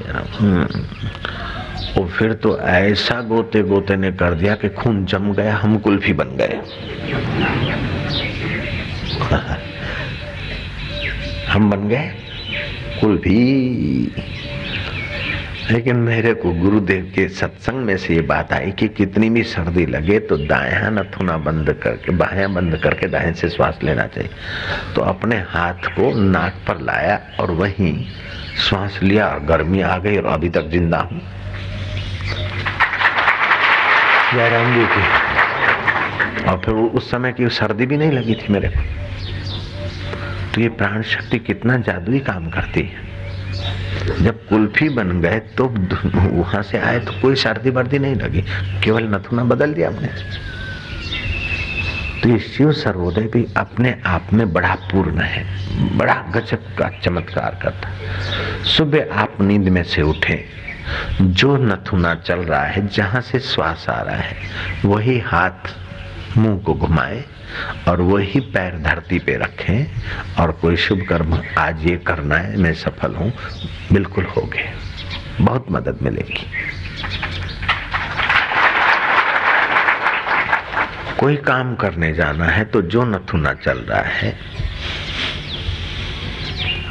[1.98, 6.12] और फिर तो ऐसा गोते गोते ने कर दिया कि खून जम गया, हम कुल्फी
[6.12, 6.60] बन गए।
[11.48, 12.12] हम बन गए
[13.00, 14.12] कुल्फी।
[15.70, 19.86] लेकिन मेरे को गुरुदेव के सत्संग में से ये बात आई कि कितनी भी सर्दी
[19.86, 24.30] लगे तो दाया नथुना बंद करके, बाया बंद करके दाएँ से श्वास लेना चाहिए।
[24.94, 28.06] तो अपने हाथ को नाक पर लाया और वहीं
[28.68, 31.20] श्वास लिया, गर्मी आ गई और अभी तक ज़िंदा हूँ।
[34.36, 38.80] जयराम जी की और फिर उस समय की सर्दी भी नहीं लगी थी मेरे को।
[40.54, 46.62] तो ये प्राण शक्ति कितना जादुई काम करती है। जब कुल्फी बन गए तो वहाँ
[46.62, 48.42] से आए तो कोई सर्दी वर्दी नहीं लगी।
[48.84, 50.08] केवल नथुना बदल दिया हमने।
[52.20, 55.44] तो ये शिव सर्वोदय भी अपने आप में बड़ा पूर्ण है,
[55.98, 57.90] बड़ा गजब का चमत्कार करता
[58.66, 60.44] सुबह आप नींद में से उठे।
[61.20, 64.36] जो नथुना चल रहा है, जहाँ से श्वास आ रहा है,
[64.84, 65.74] वही हाथ
[66.38, 67.24] मुँह को घुमाए
[67.88, 69.86] और वही पैर धरती पे रखें
[70.42, 73.32] और कोई शुभ कर्म आज ये करना है, मैं सफल हूँ,
[73.92, 74.72] बिल्कुल हो गए।
[75.40, 76.46] बहुत मदद मिलेगी।
[81.20, 84.38] कोई काम करने जाना है तो जो नथुना चल रहा है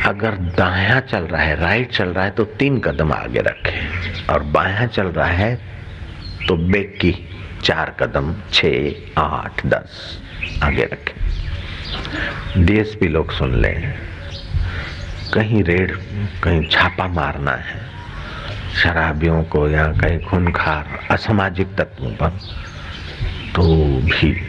[0.06, 3.80] अगर दाया चल रहा है, राइट चल रहा है तो तीन कदम आगे रखे।
[4.34, 5.56] और बाया चल रहा है
[6.48, 7.30] तो बेग की
[7.64, 8.66] चार कदम छ
[9.18, 10.20] आठ, दस,
[10.64, 13.94] आगे रखें। डीएसपी लोग सुन लें।
[15.34, 15.96] कहीं रेड,
[16.44, 17.82] कहीं छापा मारना है।
[18.84, 22.30] शराबियों को या कहीं खूनखार, असामाजिक तत्वों पर
[23.56, 23.64] तो
[24.02, 24.42] भी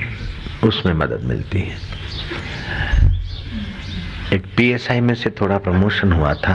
[0.65, 1.77] उसमें मदद मिलती है।
[4.33, 6.55] एक पीएसआई में से थोड़ा प्रमोशन हुआ था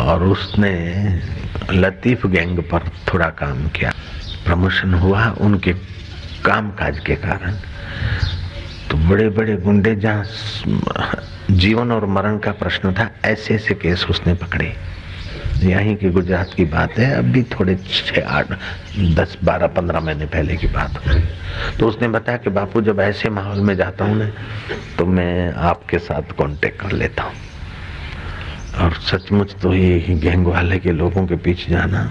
[0.00, 0.72] और उसने
[1.72, 3.92] लतीफ गैंग पर थोड़ा काम किया।
[4.44, 5.72] प्रमोशन हुआ उनके
[6.44, 7.54] काम काज के कारण।
[8.90, 10.24] तो बड़े बड़े गुंडे जहाँ
[11.50, 14.74] जीवन और मरण का प्रश्न था ऐसे ऐसे केस उसने पकड़े।
[15.56, 18.52] यहीं की गुजरात की बात है। अभी थोड़े छः आठ,
[19.14, 21.20] दस, बारह, पंद्रह महीने पहले की बात हो।
[21.78, 24.30] तो उसने बताया कि बापू, जब ऐसे माहौल में जाता हूँ ना
[24.98, 27.32] तो मैं आपके साथ कांटेक्ट कर लेता हूँ।
[28.76, 32.08] और सचमुच तो ये गैंग वाले के लोगों के पीछे जाना।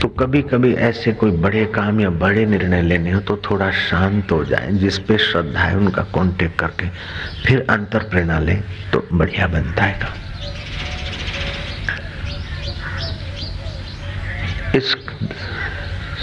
[0.00, 4.32] तो कभी कभी ऐसे कोई बड़े काम या बड़े निर्णय लेने हो तो थोड़ा शांत
[4.32, 6.88] हो जाए, जिस पे श्रद्धा है उनका कांटेक्ट करके
[7.46, 8.54] फिर अंतर प्रेरणा ले
[8.92, 10.29] तो बढ़िया बनता है काम।
[14.76, 14.96] इस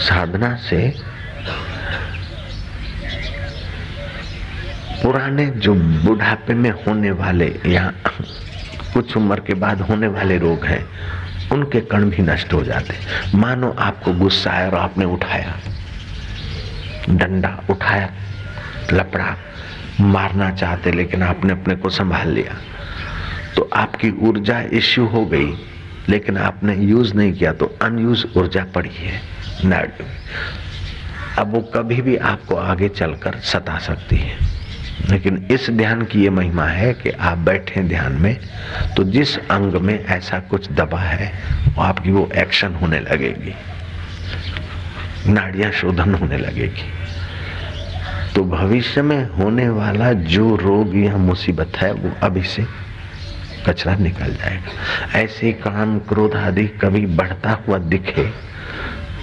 [0.10, 0.93] साधना से
[5.04, 7.93] पुराने जो बुढ़ापे में होने वाले या
[8.93, 10.88] कुछ उम्र के बाद होने वाले रोग हैं,
[11.52, 12.93] उनके कण भी नष्ट हो जाते
[13.38, 15.54] मानो आपको गुस्सा आया और आपने उठाया।
[17.10, 18.10] डंडा उठाया
[18.93, 19.36] लपड़ा
[20.02, 22.58] मारना चाहते लेकिन आपने अपने को संभाल लिया।
[23.56, 25.54] तो आपकी ऊर्जा इश्यू हो गई।
[26.10, 29.22] लेकिन आपने यूज़ नहीं किया तो अनयूज ऊर्जा पड़ी है
[29.66, 30.05] नाड़ी
[31.39, 34.38] अब वो कभी भी आपको आगे चलकर सता सकती है।
[35.10, 38.38] लेकिन इस ध्यान की ये महिमा है कि आप बैठे ध्यान में
[38.97, 41.32] तो जिस अंग में ऐसा कुछ दबा है,
[41.68, 43.53] वो आपकी वो एक्शन होने लगेगी।
[45.34, 46.89] नाड़ियाँ शोधन होने लगेगी।
[48.36, 52.66] तो भविष्य में होने वाला जो रोग या मुसीबत है, वो अभी से
[53.68, 58.32] कचरा निकल जाएगा। ऐसे काम क्रोध आदि कभी बढ़ता हुआ दिखे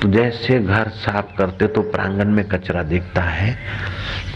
[0.02, 3.56] तो जैसे घर साफ़ करते तो प्रांगण में कचरा दिखता है।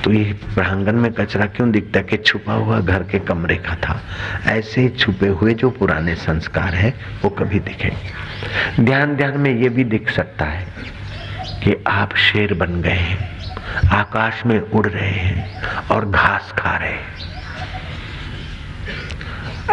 [0.05, 3.75] तो ये प्रांगण में कचरा क्यों दिखता है कि छुपा हुआ घर के कमरे का
[3.77, 4.01] था?
[4.47, 7.93] ऐसे छुपे हुए जो पुराने संस्कार है, वो कभी दिखे
[8.81, 10.67] ध्यान ध्यान में ये भी दिख सकता है
[11.63, 13.19] कि आप शेर बन गए हैं,
[13.93, 17.38] आकाश में उड़ रहे हैं और घास खा रहे हैं।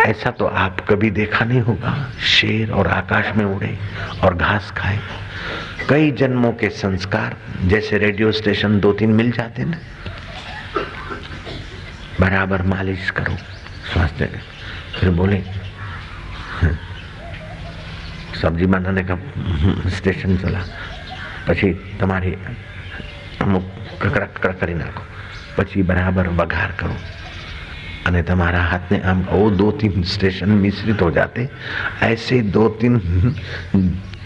[0.06, 1.94] ऐसा तो आप कभी देखा नहीं होगा
[2.30, 3.76] शेर और आकाश में उड़े
[4.24, 4.98] और घास खाए
[5.90, 7.36] कई जन्मों के संस्कार
[7.66, 9.78] जैसे रेडियो स्टेशन दो तीन मिल जाते ना
[12.20, 13.36] बराबर मालिश करो
[13.92, 14.30] स्वास्थ्य
[14.96, 15.42] फिर बोले
[18.40, 19.16] સબ્જી બનાને का
[19.96, 20.60] સ્ટેશન ચલા
[21.46, 21.70] પછી
[22.00, 22.32] તમારી
[23.40, 23.66] અમુક
[24.00, 25.02] કકડા કકડા કરી નાખો
[25.56, 26.94] પછી બરાબર વઘાર કરો
[28.06, 31.48] અને તમારા હાથને આમ वो दो तीन स्टेशन मिश्रित हो जाते
[32.04, 33.00] ऐसे दो तीन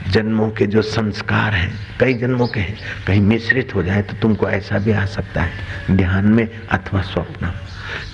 [0.07, 2.77] जन्मों के जो संस्कार हैं, कई जन्मों के हैं,
[3.07, 7.51] कहीं मिश्रित हो जाए तो तुमको ऐसा भी आ सकता है, ध्यान में अथवा स्वप्न,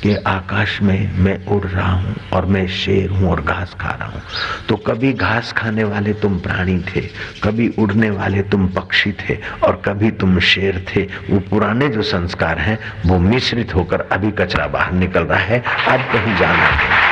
[0.03, 4.07] कि आकाश में मैं उड़ रहा हूँ और मैं शेर हूँ और घास खा रहा
[4.07, 4.21] हूँ।
[4.69, 7.01] तो कभी घास खाने वाले तुम प्राणी थे,
[7.43, 12.59] कभी उड़ने वाले तुम पक्षी थे और कभी तुम शेर थे। वो पुराने जो संस्कार
[12.59, 17.03] हैं, वो मिश्रित होकर अभी कचरा बाहर निकल रहा है अब कहीं जाना है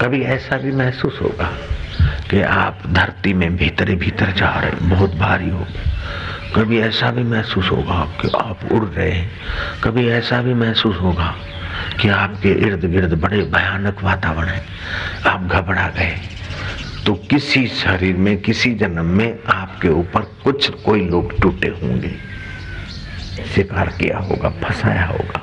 [0.00, 1.50] कभी ऐसा भी महसूस होगा?
[2.30, 5.66] कि आप धरती में भीतरे भीतर जा रहे बहुत भारी हो
[6.54, 9.30] कभी ऐसा भी महसूस होगा कि आप उड़ रहे हैं।
[9.84, 11.34] कभी ऐसा भी महसूस होगा
[12.00, 14.66] कि आपके इर्द गिर्द बड़े भयानक वातावरण है।
[15.26, 16.16] आप घबरा गए।
[17.06, 22.14] तो किसी शरीर में, किसी जन्म में आपके ऊपर कुछ कोई लोग टूटे होंगे।
[23.54, 25.42] शिकार किया होगा, फंसाया होगा।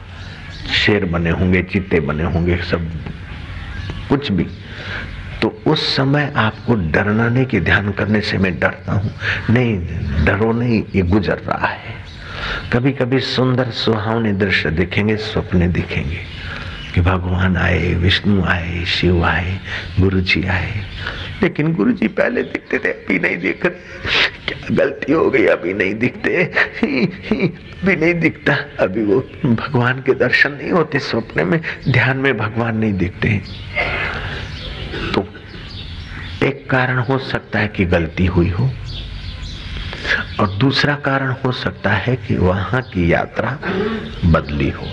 [0.73, 2.91] शेर बने होंगे, चीते बने होंगे, सब
[4.09, 4.47] कुछ भी।
[5.43, 9.11] तो उस समय आपको डरना नहीं कि ध्यान करने से मैं डरता हूँ।
[9.49, 9.79] नहीं
[10.25, 11.95] डरो नहीं ये गुजर रहा है।
[12.73, 16.17] कभी कभी सुंदर सुहावने दृश्य दिखेंगे सपने दिखेंगे
[16.95, 19.59] कि भगवान आए विष्णु आए शिव आए
[19.99, 20.83] गुरु जी आए।
[21.43, 23.75] लेकिन गुरु जी पहले दिखते थे अभी नहीं दिख रहे
[24.47, 27.47] क्या गलती हो गई अभी नहीं दिखते। ही, ही,
[27.83, 32.77] अभी नहीं दिखता। अभी वो भगवान के दर्शन नहीं होते सपने में ध्यान में भगवान
[32.77, 33.41] नहीं दिखते।
[35.13, 35.32] तो
[36.43, 38.69] एक कारण हो सकता है कि गलती हुई हो,
[40.39, 43.57] और दूसरा कारण हो सकता है कि वहाँ की यात्रा
[44.25, 44.87] बदली हो।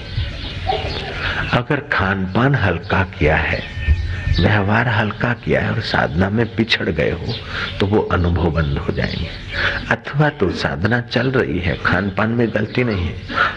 [1.52, 3.62] अगर खान पान हल्का किया है,
[4.40, 7.34] व्यवहार हल्का किया है, और साधना में पिछड़ गए हो
[7.80, 9.28] तो वो अनुभव बंद हो जाएँगे।
[9.90, 13.16] अथवा तो साधना चल रही है खान पान में गलती नहीं है,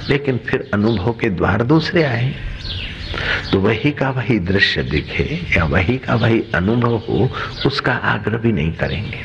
[0.09, 2.33] लेकिन फिर अनुभव के द्वार दूसरे आए।
[3.51, 7.30] तो वही का वही दृश्य दिखे या वही का वही अनुभव हो,
[7.66, 9.20] उसका आग्रह भी नहीं करेंगे।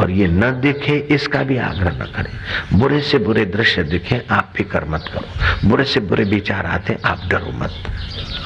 [0.00, 4.52] और ये न दिखे, इसका भी आग्रह न करें। बुरे से बुरे दृश्य दिखे, आप
[4.56, 7.72] फ़िक्र मत करो। बुरे से बुरे विचार आते, आप डरो मत।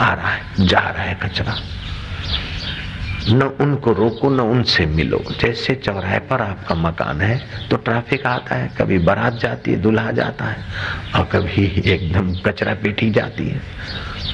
[0.00, 1.56] आ रहा है, जा रहा है कचरा।
[3.28, 8.54] न उनको रोको, न उनसे मिलो। जैसे चौराहे पर आपका मकान है तो ट्रैफ़िक आता
[8.54, 10.56] है, कभी बारात जाती है, दुल्हा जाता है,
[11.14, 13.60] और कभी एकदम कचरा पेटी जाती है।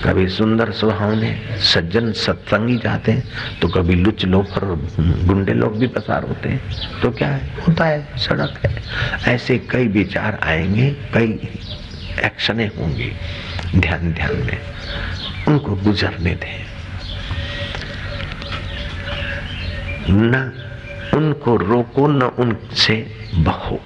[0.04, 3.24] कभी सुंदर स्वभाव सुहावने सज्जन सत्संगी जाते हैं
[3.60, 6.60] तो कभी लुच लोफर गुंडे लोग भी पसार होते हैं।
[7.00, 7.50] तो क्या है?
[7.68, 8.82] होता है, सड़क है।
[9.34, 11.48] ऐसे कई विचार आएँगे, कई
[12.24, 13.12] एक्शने होंगी,
[13.76, 14.58] ध्यान ध्यान में।
[15.48, 16.64] उनको गुजरने दें।
[20.10, 20.52] न
[21.14, 23.84] उनको रोको, न उनसे बहो।